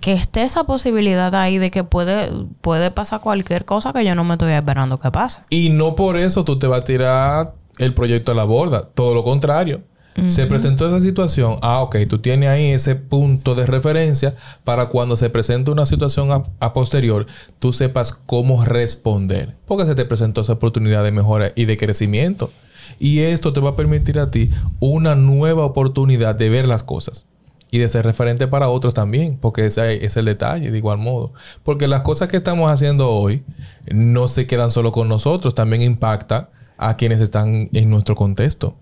que 0.00 0.12
esté 0.12 0.42
esa 0.42 0.64
posibilidad 0.64 1.34
ahí 1.34 1.58
de 1.58 1.70
que 1.70 1.82
puede, 1.82 2.30
puede 2.60 2.90
pasar 2.90 3.20
cualquier 3.20 3.64
cosa 3.64 3.92
que 3.92 4.04
yo 4.04 4.14
no 4.14 4.22
me 4.24 4.34
estoy 4.34 4.52
esperando 4.52 4.98
que 4.98 5.10
pase. 5.10 5.40
Y 5.50 5.70
no 5.70 5.96
por 5.96 6.16
eso 6.16 6.44
tú 6.44 6.58
te 6.58 6.66
vas 6.66 6.82
a 6.82 6.84
tirar 6.84 7.54
el 7.78 7.94
proyecto 7.94 8.32
a 8.32 8.34
la 8.34 8.44
borda. 8.44 8.82
Todo 8.82 9.14
lo 9.14 9.24
contrario. 9.24 9.82
Se 10.26 10.46
presentó 10.46 10.88
esa 10.88 11.00
situación. 11.00 11.58
Ah, 11.62 11.80
ok. 11.80 11.96
Tú 12.08 12.18
tienes 12.18 12.48
ahí 12.48 12.72
ese 12.72 12.96
punto 12.96 13.54
de 13.54 13.66
referencia 13.66 14.34
para 14.64 14.86
cuando 14.86 15.16
se 15.16 15.30
presente 15.30 15.70
una 15.70 15.86
situación 15.86 16.32
a, 16.32 16.42
a 16.58 16.72
posterior, 16.72 17.24
tú 17.60 17.72
sepas 17.72 18.12
cómo 18.26 18.64
responder. 18.64 19.54
Porque 19.64 19.86
se 19.86 19.94
te 19.94 20.04
presentó 20.04 20.40
esa 20.40 20.54
oportunidad 20.54 21.04
de 21.04 21.12
mejora 21.12 21.52
y 21.54 21.66
de 21.66 21.76
crecimiento. 21.76 22.50
Y 22.98 23.20
esto 23.20 23.52
te 23.52 23.60
va 23.60 23.70
a 23.70 23.76
permitir 23.76 24.18
a 24.18 24.30
ti 24.30 24.50
una 24.80 25.14
nueva 25.14 25.64
oportunidad 25.64 26.34
de 26.34 26.48
ver 26.48 26.66
las 26.66 26.82
cosas. 26.82 27.26
Y 27.70 27.78
de 27.78 27.88
ser 27.90 28.06
referente 28.06 28.48
para 28.48 28.68
otros 28.68 28.94
también, 28.94 29.36
porque 29.36 29.66
ese 29.66 30.04
es 30.04 30.16
el 30.16 30.24
detalle, 30.24 30.70
de 30.70 30.78
igual 30.78 30.96
modo. 30.96 31.34
Porque 31.64 31.86
las 31.86 32.00
cosas 32.00 32.28
que 32.28 32.38
estamos 32.38 32.70
haciendo 32.70 33.10
hoy 33.10 33.44
no 33.92 34.26
se 34.26 34.46
quedan 34.46 34.70
solo 34.70 34.90
con 34.90 35.06
nosotros, 35.06 35.54
también 35.54 35.82
impacta 35.82 36.48
a 36.78 36.96
quienes 36.96 37.20
están 37.20 37.68
en 37.72 37.90
nuestro 37.90 38.14
contexto. 38.14 38.74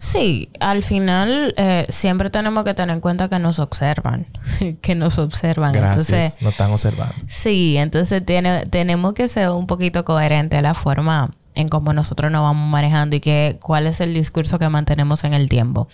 Sí, 0.00 0.50
al 0.58 0.82
final 0.82 1.54
eh, 1.56 1.86
siempre 1.88 2.28
tenemos 2.28 2.64
que 2.64 2.74
tener 2.74 2.96
en 2.96 3.00
cuenta 3.00 3.28
que 3.28 3.38
nos 3.38 3.60
observan, 3.60 4.26
que 4.82 4.96
nos 4.96 5.18
observan. 5.18 5.70
Gracias, 5.70 6.08
Entonces, 6.10 6.42
nos 6.42 6.52
están 6.54 6.72
observando. 6.72 7.14
sí, 7.28 7.76
entonces 7.76 8.26
tiene, 8.26 8.66
tenemos 8.66 9.12
que 9.12 9.28
ser 9.28 9.50
un 9.50 9.68
poquito 9.68 10.04
coherente 10.04 10.60
la 10.60 10.74
forma 10.74 11.30
en 11.54 11.68
cómo 11.68 11.92
nosotros 11.92 12.30
nos 12.30 12.42
vamos 12.42 12.68
manejando 12.68 13.16
y 13.16 13.20
que 13.20 13.58
cuál 13.62 13.86
es 13.86 14.00
el 14.00 14.14
discurso 14.14 14.58
que 14.58 14.68
mantenemos 14.68 15.24
en 15.24 15.34
el 15.34 15.48
tiempo. 15.48 15.88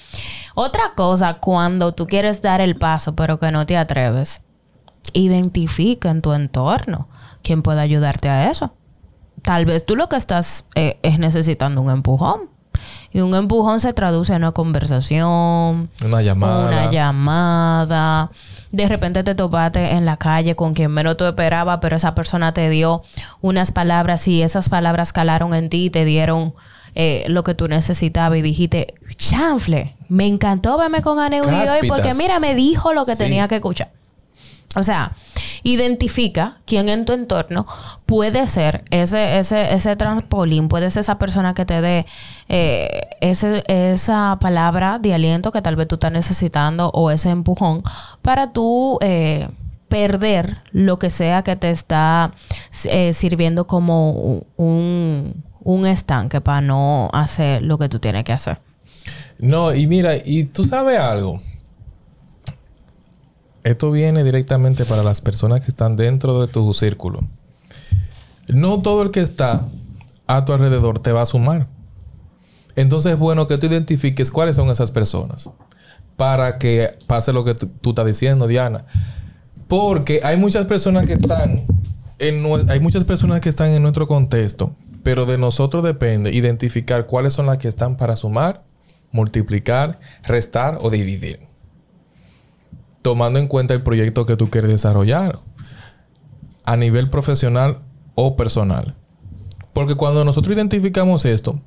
Otra 0.54 0.92
cosa, 0.94 1.34
cuando 1.34 1.92
tú 1.92 2.06
quieres 2.06 2.42
dar 2.42 2.60
el 2.60 2.76
paso 2.76 3.14
pero 3.14 3.38
que 3.38 3.50
no 3.50 3.66
te 3.66 3.76
atreves, 3.76 4.40
identifica 5.12 6.10
en 6.10 6.22
tu 6.22 6.32
entorno 6.32 7.08
quién 7.42 7.62
puede 7.62 7.80
ayudarte 7.80 8.28
a 8.28 8.50
eso. 8.50 8.72
Tal 9.42 9.64
vez 9.64 9.86
tú 9.86 9.96
lo 9.96 10.08
que 10.08 10.16
estás 10.16 10.64
eh, 10.74 10.98
es 11.02 11.18
necesitando 11.18 11.80
un 11.80 11.90
empujón. 11.90 12.50
Y 13.12 13.20
un 13.20 13.34
empujón 13.34 13.80
se 13.80 13.92
traduce 13.94 14.32
en 14.34 14.42
una 14.42 14.52
conversación, 14.52 15.88
Una 16.04 16.22
llamada. 16.22 16.66
una 16.68 16.90
llamada. 16.90 18.30
De 18.70 18.86
repente 18.86 19.22
te 19.24 19.34
topaste 19.34 19.92
en 19.92 20.04
la 20.04 20.16
calle 20.18 20.54
con 20.54 20.74
quien 20.74 20.90
menos 20.90 21.16
tú 21.16 21.24
esperabas, 21.24 21.78
pero 21.80 21.96
esa 21.96 22.14
persona 22.14 22.52
te 22.52 22.68
dio 22.68 23.02
unas 23.40 23.72
palabras 23.72 24.28
y 24.28 24.42
esas 24.42 24.68
palabras 24.68 25.12
calaron 25.12 25.54
en 25.54 25.68
ti 25.70 25.86
y 25.86 25.90
te 25.90 26.04
dieron 26.04 26.52
eh, 26.94 27.24
lo 27.28 27.44
que 27.44 27.54
tú 27.54 27.66
necesitabas 27.68 28.38
y 28.38 28.42
dijiste, 28.42 28.94
chanfle, 29.16 29.94
me 30.08 30.26
encantó 30.26 30.76
verme 30.76 31.00
con 31.00 31.18
Aneudi 31.18 31.48
hoy 31.48 31.88
porque 31.88 32.12
mira, 32.14 32.40
me 32.40 32.54
dijo 32.54 32.92
lo 32.92 33.06
que 33.06 33.12
Sí. 33.12 33.24
tenía 33.24 33.48
que 33.48 33.56
escuchar. 33.56 33.88
O 34.76 34.82
sea, 34.82 35.12
identifica 35.62 36.58
quién 36.66 36.88
en 36.88 37.04
tu 37.04 37.12
entorno 37.12 37.66
puede 38.06 38.46
ser 38.48 38.84
ese, 38.90 39.38
ese, 39.38 39.72
ese 39.72 39.96
trampolín, 39.96 40.68
puede 40.68 40.90
ser 40.90 41.00
esa 41.00 41.18
persona 41.18 41.54
que 41.54 41.64
te 41.64 41.80
dé 41.80 42.06
eh, 42.48 43.08
ese, 43.20 43.64
esa 43.68 44.38
palabra 44.40 44.98
de 44.98 45.14
aliento 45.14 45.52
que 45.52 45.62
tal 45.62 45.76
vez 45.76 45.88
tú 45.88 45.96
estás 45.96 46.12
necesitando 46.12 46.90
o 46.90 47.10
ese 47.10 47.30
empujón 47.30 47.82
para 48.22 48.52
tú 48.52 48.98
eh, 49.00 49.48
perder 49.88 50.58
lo 50.72 50.98
que 50.98 51.10
sea 51.10 51.42
que 51.42 51.56
te 51.56 51.70
está 51.70 52.30
eh, 52.84 53.12
sirviendo 53.14 53.66
como 53.66 54.42
un, 54.56 55.44
un 55.60 55.86
estanque 55.86 56.40
para 56.40 56.60
no 56.60 57.10
hacer 57.12 57.62
lo 57.62 57.78
que 57.78 57.88
tú 57.88 57.98
tienes 57.98 58.24
que 58.24 58.32
hacer. 58.32 58.58
No, 59.38 59.72
y 59.72 59.86
mira, 59.86 60.14
y 60.16 60.44
tú 60.44 60.64
sabes 60.64 60.98
algo. 60.98 61.40
Esto 63.64 63.90
viene 63.90 64.24
directamente 64.24 64.84
para 64.84 65.02
las 65.02 65.20
personas 65.20 65.60
que 65.60 65.68
están 65.68 65.96
dentro 65.96 66.40
de 66.40 66.48
tu 66.48 66.72
círculo. 66.74 67.20
No 68.48 68.80
todo 68.80 69.02
el 69.02 69.10
que 69.10 69.20
está 69.20 69.68
a 70.26 70.44
tu 70.44 70.52
alrededor 70.52 71.00
te 71.00 71.12
va 71.12 71.22
a 71.22 71.26
sumar. 71.26 71.68
Entonces 72.76 73.12
es 73.12 73.18
bueno 73.18 73.46
que 73.46 73.58
tú 73.58 73.66
identifiques 73.66 74.30
cuáles 74.30 74.56
son 74.56 74.70
esas 74.70 74.90
personas 74.90 75.50
para 76.16 76.58
que 76.58 76.94
pase 77.06 77.32
lo 77.32 77.44
que 77.44 77.54
tú, 77.54 77.90
estás 77.90 78.06
diciendo, 78.06 78.46
Diana. 78.46 78.84
Porque 79.66 80.20
hay 80.22 80.36
muchas 80.36 80.66
personas 80.66 81.06
que 81.06 81.14
están 81.14 81.66
en 82.18 82.70
hay 82.70 82.80
muchas 82.80 83.04
personas 83.04 83.40
que 83.40 83.48
están 83.48 83.70
en 83.70 83.82
nuestro 83.82 84.06
contexto, 84.06 84.74
pero 85.02 85.26
de 85.26 85.38
nosotros 85.38 85.84
depende 85.84 86.32
identificar 86.32 87.06
cuáles 87.06 87.34
son 87.34 87.46
las 87.46 87.58
que 87.58 87.68
están 87.68 87.96
para 87.96 88.16
sumar, 88.16 88.64
multiplicar, 89.12 90.00
restar 90.24 90.78
o 90.80 90.90
dividir. 90.90 91.47
Tomando 93.08 93.38
en 93.38 93.48
cuenta 93.48 93.72
el 93.72 93.82
proyecto 93.82 94.26
que 94.26 94.36
tú 94.36 94.50
quieres 94.50 94.70
desarrollar 94.70 95.38
a 96.66 96.76
nivel 96.76 97.08
profesional 97.08 97.78
o 98.14 98.36
personal. 98.36 98.96
Porque 99.72 99.94
cuando 99.94 100.26
nosotros 100.26 100.54
identificamos 100.54 101.24
esto, 101.24 101.58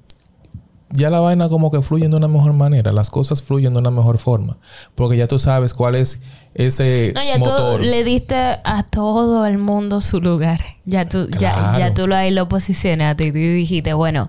ya 0.93 1.09
la 1.09 1.19
vaina 1.19 1.49
como 1.49 1.71
que 1.71 1.81
fluye 1.81 2.07
de 2.07 2.15
una 2.15 2.27
mejor 2.27 2.53
manera, 2.53 2.91
las 2.91 3.09
cosas 3.09 3.41
fluyen 3.41 3.73
de 3.73 3.79
una 3.79 3.91
mejor 3.91 4.17
forma, 4.17 4.57
porque 4.95 5.17
ya 5.17 5.27
tú 5.27 5.39
sabes 5.39 5.73
cuál 5.73 5.95
es 5.95 6.19
ese 6.53 7.13
No, 7.15 7.23
ya 7.23 7.37
motor. 7.37 7.79
tú 7.79 7.85
le 7.85 8.03
diste 8.03 8.35
a 8.35 8.83
todo 8.89 9.45
el 9.45 9.57
mundo 9.57 10.01
su 10.01 10.19
lugar. 10.19 10.59
Ya 10.83 11.07
tú, 11.07 11.27
ya, 11.29 11.53
Claro. 11.53 11.79
ya 11.79 11.93
tú 11.93 12.07
lo 12.07 12.15
ahí 12.15 12.31
lo 12.31 12.49
posicionaste 12.49 13.23
y 13.25 13.31
dijiste, 13.31 13.93
bueno, 13.93 14.27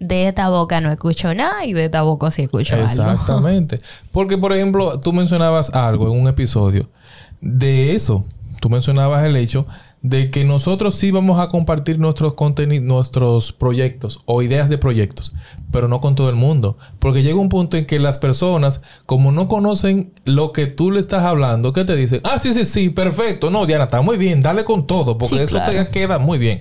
de 0.00 0.26
esta 0.28 0.48
boca 0.48 0.80
no 0.80 0.90
escucho 0.90 1.32
nada 1.34 1.64
y 1.64 1.72
de 1.72 1.84
esta 1.84 2.02
boca 2.02 2.30
sí 2.32 2.42
escucho 2.42 2.74
algo. 2.74 2.86
Exactamente. 2.86 3.80
Porque, 4.12 4.36
por 4.36 4.52
ejemplo, 4.52 4.98
tú 4.98 5.12
mencionabas 5.12 5.70
algo 5.70 6.06
en 6.12 6.20
un 6.20 6.26
episodio 6.28 6.88
de 7.40 7.94
eso. 7.94 8.24
Tú 8.60 8.68
mencionabas 8.68 9.24
el 9.24 9.36
hecho 9.36 9.64
de 10.02 10.30
que 10.30 10.44
nosotros 10.44 10.94
sí 10.94 11.10
vamos 11.10 11.38
a 11.40 11.48
compartir 11.48 11.98
nuestros 11.98 12.32
contenidos, 12.34 12.84
nuestros 12.86 13.52
proyectos 13.52 14.20
o 14.24 14.40
ideas 14.40 14.70
de 14.70 14.78
proyectos, 14.78 15.32
pero 15.70 15.88
no 15.88 16.00
con 16.00 16.14
todo 16.14 16.30
el 16.30 16.36
mundo. 16.36 16.78
Porque 16.98 17.22
llega 17.22 17.38
un 17.38 17.50
punto 17.50 17.76
en 17.76 17.84
que 17.84 17.98
las 17.98 18.18
personas, 18.18 18.80
como 19.04 19.30
no 19.30 19.46
conocen 19.46 20.12
lo 20.24 20.52
que 20.52 20.66
tú 20.66 20.90
le 20.90 21.00
estás 21.00 21.24
hablando, 21.24 21.72
que 21.74 21.84
te 21.84 21.96
dicen, 21.96 22.20
ah, 22.24 22.38
sí, 22.38 22.54
sí, 22.54 22.64
sí, 22.64 22.88
perfecto. 22.88 23.50
No, 23.50 23.66
Diana, 23.66 23.84
está 23.84 24.00
muy 24.00 24.16
bien, 24.16 24.40
dale 24.40 24.64
con 24.64 24.86
todo, 24.86 25.18
porque 25.18 25.36
Sí, 25.36 25.42
eso 25.42 25.56
claro. 25.56 25.72
te 25.72 25.88
queda 25.90 26.18
muy 26.18 26.38
bien. 26.38 26.60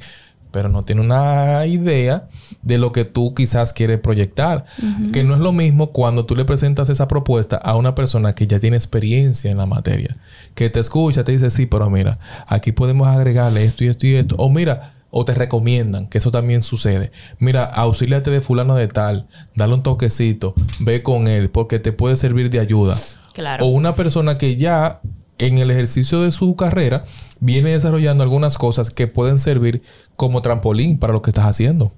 Pero 0.52 0.70
no 0.70 0.84
tiene 0.84 1.02
una 1.02 1.66
idea 1.66 2.28
de 2.62 2.78
lo 2.78 2.92
que 2.92 3.06
tú 3.06 3.34
quizás 3.34 3.74
quieres 3.74 4.00
proyectar. 4.00 4.66
Que 5.14 5.24
no 5.24 5.36
es 5.36 5.40
lo 5.40 5.52
mismo 5.52 5.92
cuando 5.92 6.26
tú 6.26 6.36
le 6.36 6.46
presentas 6.46 6.90
esa 6.90 7.08
propuesta 7.08 7.58
a 7.58 7.76
una 7.76 7.96
persona 7.96 8.34
que 8.34 8.48
ya 8.48 8.60
tiene 8.60 8.78
experiencia 8.78 9.52
en 9.52 9.58
la 9.58 9.66
materia. 9.66 10.18
Que 10.56 10.70
te 10.70 10.80
escucha, 10.80 11.24
te 11.24 11.32
dice, 11.32 11.50
sí, 11.50 11.66
pero 11.66 11.90
mira, 11.90 12.18
aquí 12.48 12.72
podemos 12.72 13.08
agregarle 13.08 13.64
esto 13.64 13.84
y 13.84 13.88
esto 13.88 14.08
y 14.08 14.16
esto. 14.16 14.36
O 14.38 14.50
mira, 14.50 14.94
o 15.12 15.26
te 15.26 15.34
recomiendan, 15.34 16.08
que 16.08 16.20
eso 16.20 16.32
también 16.32 16.62
sucede. 16.62 17.12
Mira, 17.40 17.66
auxíliate 17.66 18.30
de 18.32 18.42
fulano 18.42 18.76
de 18.76 18.88
tal, 18.88 19.28
dale 19.56 19.74
un 19.74 19.84
toquecito, 19.84 20.54
ve 20.80 21.02
con 21.02 21.28
él, 21.28 21.50
porque 21.50 21.80
te 21.80 21.92
puede 21.92 22.16
servir 22.16 22.50
de 22.50 22.60
ayuda. 22.60 22.98
Claro. 23.34 23.66
O 23.66 23.70
una 23.70 23.96
persona 23.96 24.38
que 24.38 24.56
ya 24.56 25.02
en 25.40 25.58
el 25.58 25.72
ejercicio 25.72 26.22
de 26.22 26.32
su 26.32 26.56
carrera 26.56 27.06
viene 27.40 27.72
desarrollando 27.72 28.24
algunas 28.24 28.58
cosas 28.58 28.90
que 28.90 29.08
pueden 29.08 29.40
servir 29.40 29.82
como 30.20 30.42
trampolín 30.42 31.00
para 31.00 31.14
lo 31.14 31.22
que 31.22 31.30
estás 31.30 31.46
haciendo. 31.46 31.94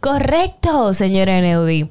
Correcto, 0.00 0.92
señora 0.92 1.40
Neudi. 1.40 1.88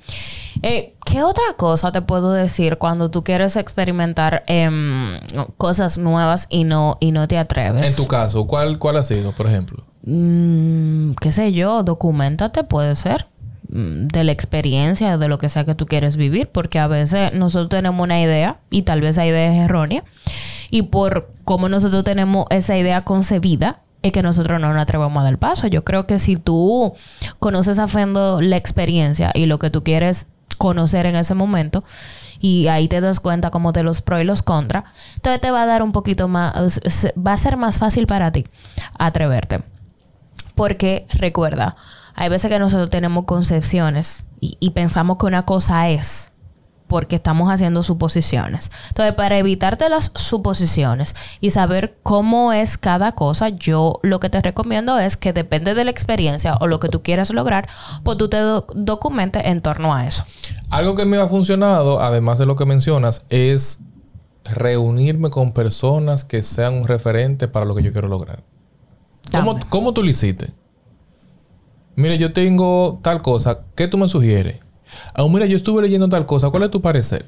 Eh, 0.61 0.93
¿Qué 1.05 1.23
otra 1.23 1.43
cosa 1.57 1.91
te 1.91 2.03
puedo 2.03 2.33
decir 2.33 2.77
cuando 2.77 3.09
tú 3.09 3.23
quieres 3.23 3.55
experimentar 3.55 4.43
em, 4.45 5.19
cosas 5.57 5.97
nuevas 5.97 6.45
y 6.49 6.65
no, 6.65 6.97
y 6.99 7.11
no 7.11 7.27
te 7.27 7.39
atreves? 7.39 7.83
En 7.83 7.95
tu 7.95 8.05
caso, 8.07 8.45
¿cuál, 8.45 8.77
cuál 8.77 8.97
ha 8.97 9.03
sido, 9.03 9.31
por 9.31 9.47
ejemplo? 9.47 9.83
Mm, 10.03 11.13
qué 11.19 11.31
sé 11.31 11.51
yo, 11.51 11.81
documentate, 11.81 12.63
puede 12.63 12.95
ser. 12.95 13.25
mm, 13.69 14.07
De 14.09 14.23
la 14.23 14.31
experiencia, 14.33 15.17
de 15.17 15.27
lo 15.27 15.39
que 15.39 15.49
sea 15.49 15.65
que 15.65 15.73
tú 15.73 15.87
quieres 15.87 16.15
vivir, 16.15 16.47
porque 16.49 16.77
a 16.77 16.87
veces 16.87 17.33
nosotros 17.33 17.69
tenemos 17.69 18.03
una 18.03 18.21
idea 18.21 18.59
y 18.69 18.83
tal 18.83 19.01
vez 19.01 19.11
esa 19.11 19.25
idea 19.25 19.51
es 19.51 19.57
errónea. 19.65 20.03
Y 20.69 20.83
por 20.83 21.31
cómo 21.43 21.69
nosotros 21.69 22.03
tenemos 22.03 22.45
esa 22.51 22.77
idea 22.77 23.03
concebida, 23.03 23.81
es 24.01 24.11
que 24.11 24.21
nosotros 24.21 24.59
no 24.59 24.73
nos 24.73 24.81
atrevemos 24.81 25.21
a 25.21 25.25
dar 25.25 25.37
paso. 25.37 25.67
Yo 25.67 25.83
creo 25.83 26.07
que 26.07 26.19
si 26.19 26.35
tú 26.37 26.93
conoces 27.39 27.79
a 27.79 27.87
fondo 27.87 28.41
la 28.41 28.57
experiencia 28.57 29.31
y 29.33 29.45
lo 29.45 29.59
que 29.59 29.69
tú 29.69 29.83
quieres 29.83 30.27
conocer 30.57 31.05
en 31.05 31.15
ese 31.15 31.35
momento 31.35 31.83
y 32.39 32.67
ahí 32.67 32.87
te 32.87 33.01
das 33.01 33.19
cuenta 33.19 33.51
como 33.51 33.71
de 33.71 33.83
los 33.83 34.01
pros 34.01 34.21
y 34.21 34.23
los 34.23 34.41
contras, 34.41 34.85
entonces 35.15 35.41
te 35.41 35.51
va 35.51 35.63
a 35.63 35.65
dar 35.65 35.83
un 35.83 35.91
poquito 35.91 36.27
más, 36.27 36.79
va 37.15 37.33
a 37.33 37.37
ser 37.37 37.57
más 37.57 37.77
fácil 37.77 38.07
para 38.07 38.31
ti 38.31 38.45
atreverte. 38.97 39.63
Porque 40.55 41.05
recuerda, 41.13 41.75
hay 42.15 42.29
veces 42.29 42.49
que 42.49 42.57
nosotros 42.57 42.89
tenemos 42.89 43.25
concepciones 43.25 44.25
y, 44.39 44.69
pensamos 44.71 45.17
que 45.17 45.25
una 45.25 45.45
cosa 45.45 45.89
es 45.89 46.31
porque 46.87 47.17
estamos 47.17 47.51
haciendo 47.51 47.83
suposiciones. 47.83 48.71
Entonces, 48.89 49.13
para 49.15 49.37
evitarte 49.37 49.89
las 49.89 50.11
suposiciones 50.15 51.15
y 51.39 51.51
saber 51.51 51.97
cómo 52.03 52.53
es 52.53 52.77
cada 52.77 53.13
cosa, 53.13 53.49
yo 53.49 53.99
lo 54.03 54.19
que 54.19 54.29
te 54.29 54.41
recomiendo 54.41 54.97
es 54.99 55.17
que 55.17 55.33
depende 55.33 55.73
de 55.73 55.83
la 55.83 55.91
experiencia 55.91 56.55
o 56.59 56.67
lo 56.67 56.79
que 56.79 56.89
tú 56.89 57.01
quieras 57.01 57.29
lograr, 57.31 57.67
pues 58.03 58.17
tú 58.17 58.29
te 58.29 58.37
documentes 58.75 59.43
en 59.45 59.61
torno 59.61 59.93
a 59.93 60.07
eso. 60.07 60.23
Algo 60.69 60.95
que 60.95 61.05
me 61.05 61.17
ha 61.17 61.27
funcionado, 61.27 62.01
además 62.01 62.39
de 62.39 62.45
lo 62.45 62.55
que 62.55 62.65
mencionas, 62.65 63.25
es 63.29 63.81
reunirme 64.43 65.29
con 65.29 65.51
personas 65.51 66.23
que 66.23 66.43
sean 66.43 66.73
un 66.73 66.87
referente 66.87 67.47
para 67.47 67.65
lo 67.65 67.75
que 67.75 67.83
yo 67.83 67.91
quiero 67.91 68.07
lograr. 68.07 68.43
¿Cómo, 69.31 69.59
¿Cómo, 69.69 69.93
tú 69.93 70.03
lo 70.03 70.09
hiciste? 70.09 70.53
Mire, 71.95 72.17
yo 72.17 72.31
tengo 72.31 72.99
tal 73.01 73.21
cosa. 73.21 73.65
¿Qué 73.75 73.87
tú 73.87 73.97
me 73.97 74.07
sugieres? 74.07 74.59
Ah, 75.13 75.25
mira, 75.29 75.45
yo 75.45 75.57
estuve 75.57 75.81
leyendo 75.81 76.09
tal 76.09 76.25
cosa. 76.25 76.49
¿Cuál 76.49 76.63
es 76.63 76.71
tu 76.71 76.81
parecer? 76.81 77.25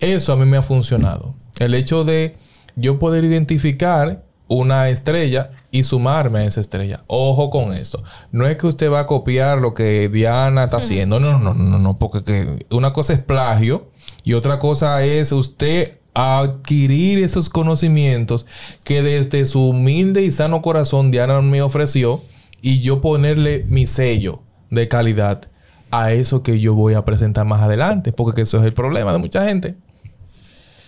Eso 0.00 0.32
a 0.32 0.36
mí 0.36 0.44
me 0.44 0.56
ha 0.56 0.62
funcionado. 0.62 1.34
El 1.58 1.74
hecho 1.74 2.04
de 2.04 2.36
yo 2.76 2.98
poder 2.98 3.24
identificar 3.24 4.24
una 4.48 4.90
estrella 4.90 5.50
y 5.70 5.82
sumarme 5.84 6.40
a 6.40 6.44
esa 6.44 6.60
estrella. 6.60 7.04
Ojo 7.06 7.50
con 7.50 7.72
esto. 7.72 8.02
No 8.30 8.46
es 8.46 8.56
que 8.56 8.66
usted 8.66 8.90
va 8.90 9.00
a 9.00 9.06
copiar 9.06 9.58
lo 9.58 9.74
que 9.74 10.08
Diana 10.08 10.64
está 10.64 10.78
haciendo. 10.78 11.18
No, 11.20 11.38
no, 11.38 11.54
no, 11.54 11.78
no, 11.78 11.98
porque 11.98 12.66
una 12.70 12.92
cosa 12.92 13.14
es 13.14 13.20
plagio 13.20 13.90
y 14.22 14.34
otra 14.34 14.58
cosa 14.58 15.02
es 15.04 15.32
usted 15.32 15.98
adquirir 16.14 17.24
esos 17.24 17.48
conocimientos 17.48 18.46
que 18.84 19.02
desde 19.02 19.46
su 19.46 19.70
humilde 19.70 20.22
y 20.22 20.30
sano 20.30 20.62
corazón 20.62 21.10
Diana 21.10 21.40
me 21.40 21.60
ofreció 21.60 22.22
y 22.62 22.80
yo 22.80 23.00
ponerle 23.00 23.64
mi 23.68 23.86
sello 23.86 24.42
de 24.70 24.86
calidad 24.88 25.48
a 25.90 26.12
eso 26.12 26.42
que 26.42 26.60
yo 26.60 26.74
voy 26.74 26.94
a 26.94 27.04
presentar 27.04 27.46
más 27.46 27.62
adelante, 27.62 28.12
porque 28.12 28.42
eso 28.42 28.58
es 28.58 28.64
el 28.64 28.72
problema 28.72 29.12
de 29.12 29.18
mucha 29.18 29.44
gente. 29.44 29.76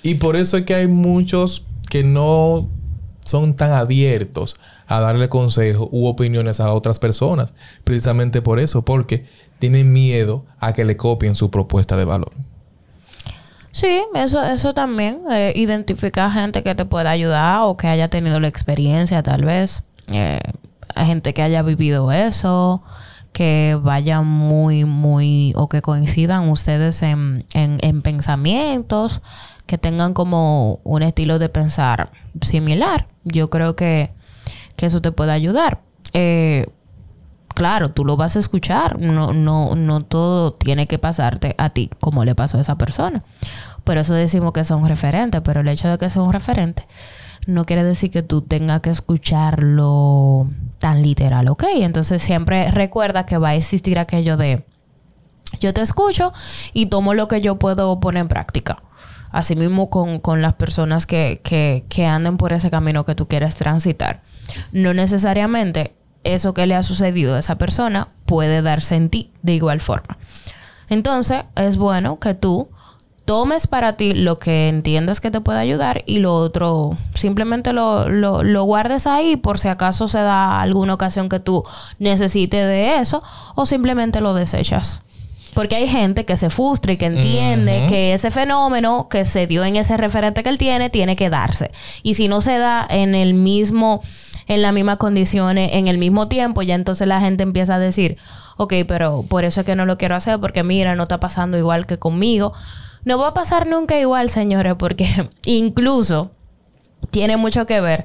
Y 0.03 0.15
por 0.15 0.37
eso 0.37 0.57
es 0.57 0.65
que 0.65 0.75
hay 0.75 0.89
muchos 0.89 1.65
que 1.89 2.05
no 2.05 2.69
son 3.25 3.57
tan 3.57 3.73
abiertos 3.73 4.57
a 4.87 5.01
darle 5.01 5.29
consejos 5.29 5.89
u 5.91 6.07
opiniones 6.07 6.61
a 6.61 6.73
otras 6.73 6.99
personas. 6.99 7.55
Precisamente 7.83 8.41
por 8.41 8.61
eso, 8.61 8.85
porque 8.85 9.25
tienen 9.59 9.93
miedo 9.93 10.45
a 10.61 10.73
que 10.73 10.85
le 10.85 10.97
copien 10.97 11.35
su 11.35 11.51
propuesta 11.51 11.97
de 11.97 12.05
valor. 12.05 12.31
Sí, 13.73 14.01
eso, 14.15 14.43
eso 14.45 14.75
también. 14.75 15.21
Eh, 15.31 15.53
identificar 15.57 16.31
gente 16.33 16.63
que 16.63 16.75
te 16.75 16.85
pueda 16.85 17.11
ayudar 17.11 17.63
o 17.63 17.77
que 17.77 17.89
haya 17.89 18.09
tenido 18.09 18.41
la 18.41 18.49
experiencia, 18.49 19.23
tal 19.23 19.45
vez. 19.45 19.83
Eh, 20.13 20.39
gente 20.95 21.35
que 21.35 21.43
haya 21.43 21.63
vivido 21.63 22.13
eso 22.13 22.83
que 23.37 23.79
vayan 23.79 24.27
muy, 24.27 24.87
muy, 24.87 25.53
o 25.57 25.69
que 25.69 25.83
coincidan 25.83 26.49
ustedes 26.49 27.03
en, 27.03 27.45
en, 27.53 28.01
pensamientos, 28.01 29.21
que 29.67 29.77
tengan 29.77 30.15
como 30.15 30.81
un 30.85 31.03
estilo 31.03 31.39
de 31.39 31.51
pensar 31.51 32.13
similar. 32.41 33.09
Yo 33.25 33.51
creo 33.51 33.77
que, 33.77 34.11
que 34.77 34.87
eso 34.87 35.03
te 35.03 35.13
puede 35.13 35.33
ayudar. 35.33 35.83
Eh, 36.15 36.67
claro, 37.49 37.91
tú 37.91 38.07
lo 38.07 38.17
vas 38.17 38.37
a 38.37 38.39
escuchar. 38.39 38.99
No, 38.99 39.35
no, 39.35 39.75
no 39.75 40.01
todo 40.01 40.55
tiene 40.55 40.87
que 40.87 40.99
pasarte 40.99 41.55
a 41.59 41.69
ti 41.69 41.91
como 42.01 42.25
le 42.25 42.35
pasó 42.35 42.57
a 42.57 42.63
esa 42.63 42.79
persona. 42.79 43.23
Por 43.85 43.99
eso 43.99 44.15
decimos 44.15 44.55
que 44.55 44.65
son 44.65 44.89
referentes, 44.89 45.43
pero 45.45 45.61
el 45.61 45.69
hecho 45.69 45.89
de 45.89 45.99
que 45.99 46.09
sea 46.09 46.23
un 46.23 46.33
referente 46.33 46.87
no 47.47 47.65
quiere 47.65 47.85
decir 47.85 48.11
que 48.11 48.23
tú 48.23 48.43
tengas 48.43 48.81
que 48.81 48.91
escucharlo 48.91 50.51
tan 50.79 51.03
literal, 51.03 51.49
¿ok? 51.49 51.65
Entonces 51.77 52.23
siempre 52.23 52.71
recuerda 52.71 53.27
que 53.27 53.39
va 53.39 53.51
a 53.51 53.55
existir 53.55 53.99
aquello 53.99 54.37
de 54.37 54.65
yo 55.61 55.73
te 55.73 55.81
escucho 55.81 56.33
y 56.73 56.87
tomo 56.87 57.15
lo 57.15 57.29
que 57.29 57.41
yo 57.41 57.57
puedo 57.57 57.99
poner 58.01 58.23
en 58.23 58.29
práctica. 58.29 58.83
Asimismo 59.31 59.91
con, 59.91 60.19
con 60.19 60.43
las 60.43 60.55
personas 60.55 61.07
que, 61.07 61.41
que, 61.43 61.85
que 61.89 62.07
anden 62.07 62.37
por 62.37 62.53
ese 62.53 62.71
camino 62.71 63.05
que 63.05 63.15
tú 63.15 63.29
quieres 63.29 63.55
transitar. 63.57 64.23
No 64.73 64.95
necesariamente 64.95 65.95
eso 66.25 66.55
que 66.55 66.67
le 66.67 66.75
ha 66.75 66.83
sucedido 66.83 67.37
a 67.37 67.39
esa 67.39 67.57
persona 67.57 68.09
puede 68.25 68.63
darse 68.63 68.97
en 68.97 69.09
ti 69.09 69.31
de 69.43 69.55
igual 69.55 69.81
forma. 69.81 70.19
Entonces 70.89 71.45
es 71.55 71.77
bueno 71.77 72.19
que 72.19 72.35
tú 72.35 72.69
tomes 73.27 73.67
para 73.67 73.97
ti 73.97 74.15
lo 74.15 74.39
que 74.39 74.69
entiendas 74.69 75.21
que 75.21 75.33
te 75.33 75.41
puede 75.41 75.59
ayudar 75.59 76.05
y 76.07 76.21
lo 76.21 76.35
otro 76.35 76.97
simplemente 77.15 77.73
lo, 77.73 78.09
lo, 78.09 78.63
guardes 78.63 79.07
ahí 79.07 79.37
por 79.37 79.59
si 79.59 79.69
acaso 79.69 80.09
se 80.09 80.19
da 80.19 80.61
alguna 80.61 80.95
ocasión 80.95 81.29
que 81.29 81.41
tú 81.41 81.65
necesites 81.99 82.65
de 82.65 82.99
eso 82.99 83.23
o 83.55 83.67
simplemente 83.67 84.21
lo 84.21 84.33
desechas. 84.33 85.03
Porque 85.55 85.75
hay 85.75 85.89
gente 85.89 86.27
que 86.27 86.37
se 86.37 86.51
frustra 86.51 86.93
y 86.93 86.99
que 86.99 87.07
entiende 87.07 87.87
que 87.89 88.13
ese 88.13 88.31
fenómeno 88.31 89.09
que 89.09 89.25
se 89.25 89.47
dio 89.47 89.65
en 89.65 89.77
ese 89.77 89.97
referente 89.97 90.43
que 90.43 90.51
él 90.51 90.59
tiene, 90.59 90.91
tiene 90.91 91.17
que 91.17 91.31
darse. 91.31 91.71
Y 92.03 92.13
si 92.13 92.29
no 92.29 92.43
se 92.43 92.59
da 92.59 92.87
en 92.89 93.15
el 93.15 93.33
mismo, 93.33 94.03
en 94.49 94.61
las 94.61 94.75
mismas 94.75 94.99
condiciones, 94.99 95.71
en 95.73 95.89
el 95.89 95.97
mismo 95.97 96.29
tiempo, 96.29 96.61
ya 96.61 96.75
entonces 96.75 97.09
la 97.09 97.21
gente 97.21 97.43
empieza 97.43 97.77
a 97.77 97.79
decir, 97.79 98.19
ok, 98.59 98.75
pero 98.87 99.25
por 99.27 99.45
eso 99.45 99.61
es 99.61 99.67
que 99.67 99.77
no 99.77 99.87
lo 99.87 99.97
quiero 99.97 100.15
hacer, 100.15 100.39
porque 100.39 100.63
mira, 100.63 100.95
no 100.95 101.05
está 101.05 101.21
pasando 101.21 101.57
igual 101.57 101.87
que 101.87 101.99
conmigo. 101.99 102.53
No 103.07 103.19
va 103.19 103.29
a 103.29 103.35
pasar 103.35 103.69
nunca 103.69 103.97
igual, 104.01 104.29
señores, 104.31 104.75
porque 104.77 105.31
incluso 105.45 106.33
tiene 107.11 107.37
mucho 107.37 107.65
que 107.65 107.81
ver 107.81 108.05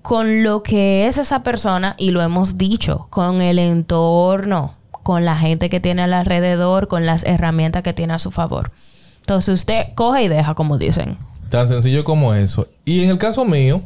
con 0.00 0.44
lo 0.44 0.62
que 0.62 1.08
es 1.08 1.18
esa 1.18 1.42
persona, 1.42 1.96
y 1.98 2.12
lo 2.12 2.22
hemos 2.22 2.56
dicho, 2.56 3.08
con 3.10 3.42
el 3.42 3.58
entorno, 3.58 4.76
con 5.02 5.24
la 5.24 5.36
gente 5.36 5.68
que 5.68 5.80
tiene 5.80 6.04
alrededor, 6.04 6.86
con 6.86 7.04
las 7.04 7.24
herramientas 7.24 7.82
que 7.82 7.92
tiene 7.92 8.14
a 8.14 8.18
su 8.18 8.30
favor. 8.30 8.70
Entonces 9.18 9.58
usted 9.58 9.88
coge 9.96 10.22
y 10.22 10.28
deja, 10.28 10.54
como 10.54 10.78
dicen. 10.78 11.18
Tan 11.50 11.66
sencillo 11.66 12.04
como 12.04 12.32
eso. 12.32 12.68
Y 12.84 13.02
en 13.02 13.10
el 13.10 13.18
caso 13.18 13.44
mío, 13.44 13.82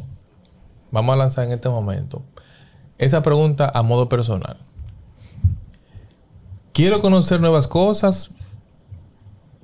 vamos 0.90 1.14
a 1.14 1.16
lanzar 1.16 1.46
en 1.46 1.52
este 1.52 1.70
momento 1.70 2.22
esa 2.98 3.22
pregunta 3.22 3.72
a 3.74 3.82
modo 3.82 4.10
personal. 4.10 4.58
Quiero 6.74 7.00
conocer 7.00 7.40
nuevas 7.40 7.66
cosas, 7.66 8.28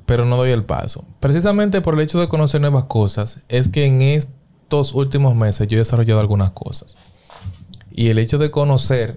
pero 0.08 0.24
no 0.24 0.38
doy 0.38 0.52
el 0.52 0.64
paso. 0.64 1.04
Precisamente 1.20 1.82
por 1.82 1.92
el 1.92 2.00
hecho 2.00 2.18
de 2.18 2.28
conocer 2.28 2.62
nuevas 2.62 2.84
cosas, 2.84 3.40
es 3.50 3.68
que 3.68 3.84
en 3.84 4.00
estos 4.00 4.94
últimos 4.94 5.36
meses 5.36 5.68
yo 5.68 5.76
he 5.76 5.80
desarrollado 5.80 6.18
algunas 6.18 6.52
cosas. 6.52 6.96
Y 7.90 8.08
el 8.08 8.18
hecho 8.18 8.38
de 8.38 8.50
conocer 8.50 9.16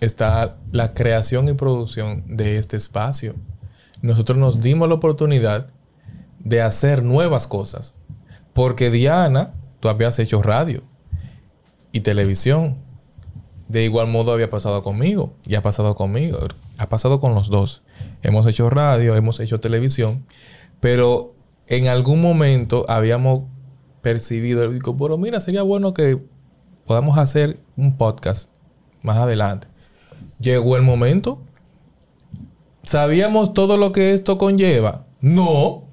está 0.00 0.58
la 0.70 0.92
creación 0.92 1.48
y 1.48 1.54
producción 1.54 2.24
de 2.26 2.58
este 2.58 2.76
espacio. 2.76 3.34
Nosotros 4.02 4.36
nos 4.36 4.60
dimos 4.60 4.86
la 4.90 4.96
oportunidad 4.96 5.68
de 6.38 6.60
hacer 6.60 7.02
nuevas 7.02 7.46
cosas. 7.46 7.94
Porque 8.52 8.90
Diana, 8.90 9.54
tú 9.80 9.88
habías 9.88 10.18
hecho 10.18 10.42
radio 10.42 10.82
y 11.90 12.00
televisión. 12.00 12.76
De 13.68 13.82
igual 13.82 14.08
modo 14.08 14.34
había 14.34 14.50
pasado 14.50 14.82
conmigo 14.82 15.32
y 15.46 15.54
ha 15.54 15.62
pasado 15.62 15.96
conmigo. 15.96 16.38
Ha 16.78 16.88
pasado 16.88 17.20
con 17.20 17.34
los 17.34 17.48
dos. 17.48 17.82
Hemos 18.22 18.46
hecho 18.46 18.70
radio, 18.70 19.16
hemos 19.16 19.40
hecho 19.40 19.60
televisión, 19.60 20.24
pero 20.80 21.34
en 21.66 21.88
algún 21.88 22.20
momento 22.20 22.84
habíamos 22.88 23.42
percibido, 24.02 24.68
digo, 24.70 24.96
pero 24.96 25.16
mira, 25.16 25.40
sería 25.40 25.62
bueno 25.62 25.94
que 25.94 26.18
podamos 26.86 27.18
hacer 27.18 27.60
un 27.76 27.96
podcast 27.96 28.50
más 29.02 29.16
adelante. 29.16 29.68
Llegó 30.38 30.76
el 30.76 30.82
momento. 30.82 31.42
¿Sabíamos 32.82 33.54
todo 33.54 33.76
lo 33.76 33.92
que 33.92 34.12
esto 34.12 34.38
conlleva? 34.38 35.06
No. 35.20 35.84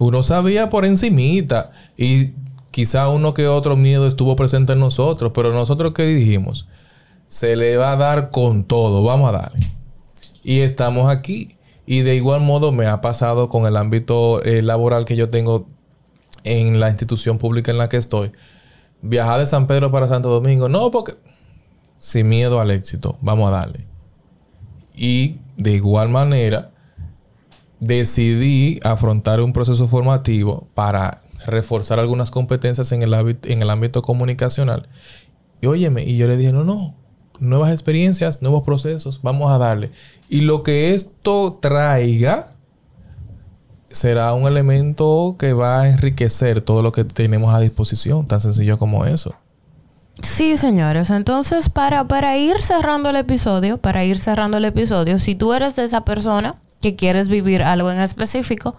Uno 0.00 0.22
sabía 0.22 0.68
por 0.68 0.84
encimita 0.84 1.70
y 1.96 2.32
quizá 2.70 3.08
uno 3.08 3.32
que 3.32 3.46
otro 3.46 3.76
miedo 3.76 4.06
estuvo 4.06 4.36
presente 4.36 4.74
en 4.74 4.80
nosotros, 4.80 5.32
pero 5.34 5.52
nosotros 5.52 5.92
qué 5.92 6.04
dijimos? 6.04 6.68
Se 7.26 7.56
le 7.56 7.76
va 7.76 7.92
a 7.92 7.96
dar 7.96 8.30
con 8.30 8.64
todo, 8.64 9.02
vamos 9.02 9.30
a 9.30 9.38
darle. 9.38 9.75
Y 10.46 10.60
estamos 10.60 11.10
aquí. 11.10 11.56
Y 11.86 12.02
de 12.02 12.14
igual 12.14 12.40
modo 12.40 12.70
me 12.70 12.86
ha 12.86 13.00
pasado 13.00 13.48
con 13.48 13.66
el 13.66 13.76
ámbito 13.76 14.40
eh, 14.44 14.62
laboral 14.62 15.04
que 15.04 15.16
yo 15.16 15.28
tengo 15.28 15.66
en 16.44 16.78
la 16.78 16.88
institución 16.88 17.38
pública 17.38 17.72
en 17.72 17.78
la 17.78 17.88
que 17.88 17.96
estoy. 17.96 18.30
Viajar 19.02 19.40
de 19.40 19.48
San 19.48 19.66
Pedro 19.66 19.90
para 19.90 20.06
Santo 20.06 20.28
Domingo, 20.28 20.68
no, 20.68 20.92
porque 20.92 21.14
sin 21.98 22.28
miedo 22.28 22.60
al 22.60 22.70
éxito, 22.70 23.18
vamos 23.20 23.48
a 23.48 23.50
darle. 23.50 23.88
Y 24.94 25.40
de 25.56 25.72
igual 25.72 26.10
manera, 26.10 26.70
decidí 27.80 28.78
afrontar 28.84 29.40
un 29.40 29.52
proceso 29.52 29.88
formativo 29.88 30.68
para 30.74 31.22
reforzar 31.44 31.98
algunas 31.98 32.30
competencias 32.30 32.92
en 32.92 33.02
el, 33.02 33.36
en 33.42 33.62
el 33.62 33.70
ámbito 33.70 34.00
comunicacional. 34.00 34.88
Y 35.60 35.66
óyeme, 35.66 36.04
y 36.04 36.16
yo 36.16 36.28
le 36.28 36.36
dije, 36.36 36.52
no, 36.52 36.62
no, 36.62 36.94
nuevas 37.40 37.72
experiencias, 37.72 38.42
nuevos 38.42 38.62
procesos, 38.62 39.20
vamos 39.22 39.50
a 39.52 39.58
darle. 39.58 39.90
Y 40.28 40.40
lo 40.40 40.62
que 40.62 40.94
esto 40.94 41.58
traiga 41.60 42.56
será 43.88 44.32
un 44.34 44.46
elemento 44.46 45.36
que 45.38 45.52
va 45.52 45.82
a 45.82 45.88
enriquecer 45.88 46.60
todo 46.60 46.82
lo 46.82 46.92
que 46.92 47.04
tenemos 47.04 47.54
a 47.54 47.60
disposición, 47.60 48.26
tan 48.26 48.40
sencillo 48.40 48.78
como 48.78 49.04
eso. 49.04 49.34
Sí, 50.22 50.56
señores. 50.56 51.10
Entonces, 51.10 51.68
para, 51.68 52.08
para 52.08 52.38
ir 52.38 52.60
cerrando 52.60 53.10
el 53.10 53.16
episodio, 53.16 53.78
para 53.78 54.04
ir 54.04 54.18
cerrando 54.18 54.56
el 54.56 54.64
episodio, 54.64 55.18
si 55.18 55.34
tú 55.34 55.52
eres 55.52 55.76
de 55.76 55.84
esa 55.84 56.04
persona 56.04 56.56
que 56.80 56.96
quieres 56.96 57.28
vivir 57.28 57.62
algo 57.62 57.90
en 57.90 58.00
específico 58.00 58.76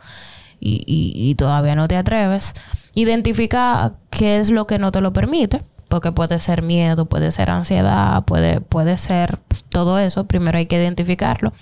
y, 0.60 0.84
y 0.88 1.36
todavía 1.36 1.76
no 1.76 1.88
te 1.88 1.96
atreves, 1.96 2.54
identifica 2.96 3.94
qué 4.10 4.38
es 4.40 4.50
lo 4.50 4.66
que 4.66 4.80
no 4.80 4.92
te 4.92 5.02
lo 5.02 5.14
permite 5.14 5.62
porque 5.88 6.12
puede 6.12 6.40
ser 6.40 6.62
miedo, 6.62 7.06
puede 7.06 7.32
ser 7.32 7.50
ansiedad, 7.50 8.24
puede, 8.26 8.60
puede 8.62 8.98
ser 8.98 9.40
todo 9.70 10.00
eso. 10.00 10.26
Primero 10.26 10.58
hay 10.58 10.66
que 10.66 10.78
identificarlo. 10.78 11.54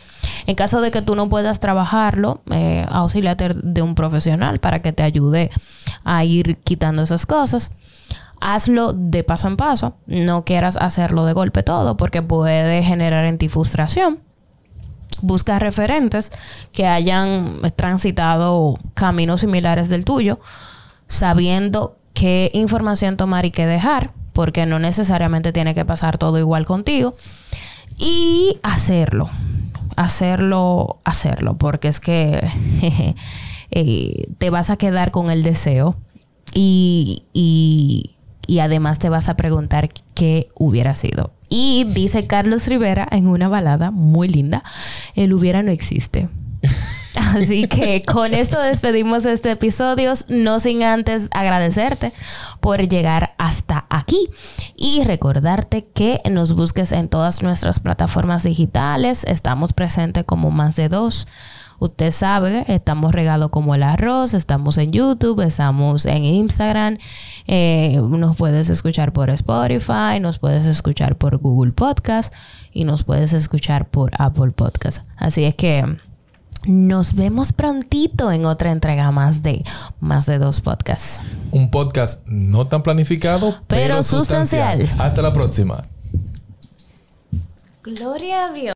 En 0.47 0.55
caso 0.55 0.81
de 0.81 0.91
que 0.91 1.01
tú 1.01 1.15
no 1.15 1.29
puedas 1.29 1.59
trabajarlo, 1.59 2.41
eh, 2.51 2.85
de 3.63 3.81
un 3.81 3.95
profesional 3.95 4.59
para 4.59 4.81
que 4.81 4.93
te 4.93 5.03
ayude 5.03 5.51
a 6.03 6.23
ir 6.23 6.57
quitando 6.57 7.03
esas 7.03 7.25
cosas. 7.25 7.71
Hazlo 8.41 8.93
de 8.93 9.23
paso 9.23 9.47
en 9.47 9.57
paso. 9.57 9.95
No 10.07 10.43
quieras 10.43 10.77
hacerlo 10.77 11.25
de 11.25 11.33
golpe 11.33 11.63
todo 11.63 11.97
porque 11.97 12.21
puede 12.21 12.83
generar 12.83 13.25
en 13.25 13.37
ti 13.37 13.49
frustración. 13.49 14.19
Busca 15.21 15.59
referentes 15.59 16.31
que 16.73 16.87
hayan 16.87 17.61
transitado 17.75 18.75
caminos 18.95 19.41
similares 19.41 19.87
del 19.87 20.03
tuyo, 20.03 20.39
sabiendo 21.07 21.97
qué 22.15 22.49
información 22.53 23.17
tomar 23.17 23.45
y 23.45 23.51
qué 23.51 23.67
dejar, 23.67 24.11
porque 24.35 24.65
no 24.65 24.79
necesariamente 24.79 25.53
tiene 25.53 25.73
que 25.73 25.85
pasar 25.85 26.17
todo 26.17 26.37
igual 26.37 26.65
contigo. 26.65 27.15
Y 27.97 28.59
hacerlo, 28.63 29.29
hacerlo, 29.95 30.99
hacerlo, 31.05 31.57
porque 31.57 31.87
es 31.87 32.01
que 32.01 32.45
eh, 33.71 34.27
te 34.37 34.49
vas 34.49 34.69
a 34.69 34.75
quedar 34.75 35.11
con 35.11 35.31
el 35.31 35.41
deseo 35.41 35.95
y, 36.53 37.23
y, 37.31 38.17
y 38.45 38.59
además 38.59 38.99
te 38.99 39.07
vas 39.07 39.29
a 39.29 39.37
preguntar 39.37 39.89
qué 40.13 40.49
hubiera 40.53 40.95
sido. 40.95 41.31
Y 41.47 41.85
dice 41.85 42.27
Carlos 42.27 42.67
Rivera 42.67 43.07
en 43.09 43.27
una 43.27 43.47
balada 43.47 43.89
muy 43.89 44.27
linda, 44.27 44.63
el 45.15 45.31
hubiera 45.31 45.63
no 45.63 45.71
existe. 45.71 46.27
Así 47.35 47.67
que 47.67 48.01
con 48.01 48.33
esto 48.33 48.61
despedimos 48.61 49.25
este 49.25 49.51
episodio, 49.51 50.13
no 50.29 50.59
sin 50.59 50.83
antes 50.83 51.29
agradecerte 51.33 52.13
por 52.61 52.87
llegar 52.87 53.33
hasta 53.37 53.85
aquí 53.89 54.29
y 54.77 55.03
recordarte 55.03 55.85
que 55.93 56.21
nos 56.31 56.55
busques 56.55 56.93
en 56.93 57.09
todas 57.09 57.43
nuestras 57.43 57.79
plataformas 57.79 58.43
digitales. 58.43 59.25
Estamos 59.25 59.73
presentes 59.73 60.23
como 60.23 60.49
más 60.49 60.77
de 60.77 60.87
dos. 60.87 61.27
Usted 61.79 62.11
sabe, 62.11 62.63
estamos 62.69 63.13
regados 63.13 63.49
como 63.49 63.75
el 63.75 63.83
arroz, 63.83 64.33
estamos 64.33 64.77
en 64.77 64.91
YouTube, 64.91 65.41
estamos 65.41 66.05
en 66.05 66.23
Instagram, 66.23 66.99
eh, 67.47 67.99
nos 68.01 68.37
puedes 68.37 68.69
escuchar 68.69 69.11
por 69.11 69.29
Spotify, 69.29 70.21
nos 70.21 70.39
puedes 70.39 70.65
escuchar 70.65 71.17
por 71.17 71.37
Google 71.37 71.73
Podcast 71.73 72.33
y 72.71 72.85
nos 72.85 73.03
puedes 73.03 73.33
escuchar 73.33 73.87
por 73.89 74.11
Apple 74.17 74.51
Podcast. 74.51 75.05
Así 75.17 75.43
es 75.43 75.55
que 75.55 75.97
nos 76.65 77.15
vemos 77.15 77.53
prontito 77.53 78.31
en 78.31 78.45
otra 78.45 78.71
entrega 78.71 79.11
más 79.11 79.43
de 79.43 79.63
más 79.99 80.25
de 80.25 80.39
dos 80.39 80.61
podcasts. 80.61 81.19
Un 81.51 81.71
podcast 81.71 82.25
no 82.27 82.67
tan 82.67 82.83
planificado, 82.83 83.55
pero, 83.67 84.03
sustancial. 84.03 84.89
Hasta 84.97 85.21
la 85.21 85.33
próxima. 85.33 85.81
Gloria 87.83 88.45
a 88.45 88.51
Dios. 88.51 88.74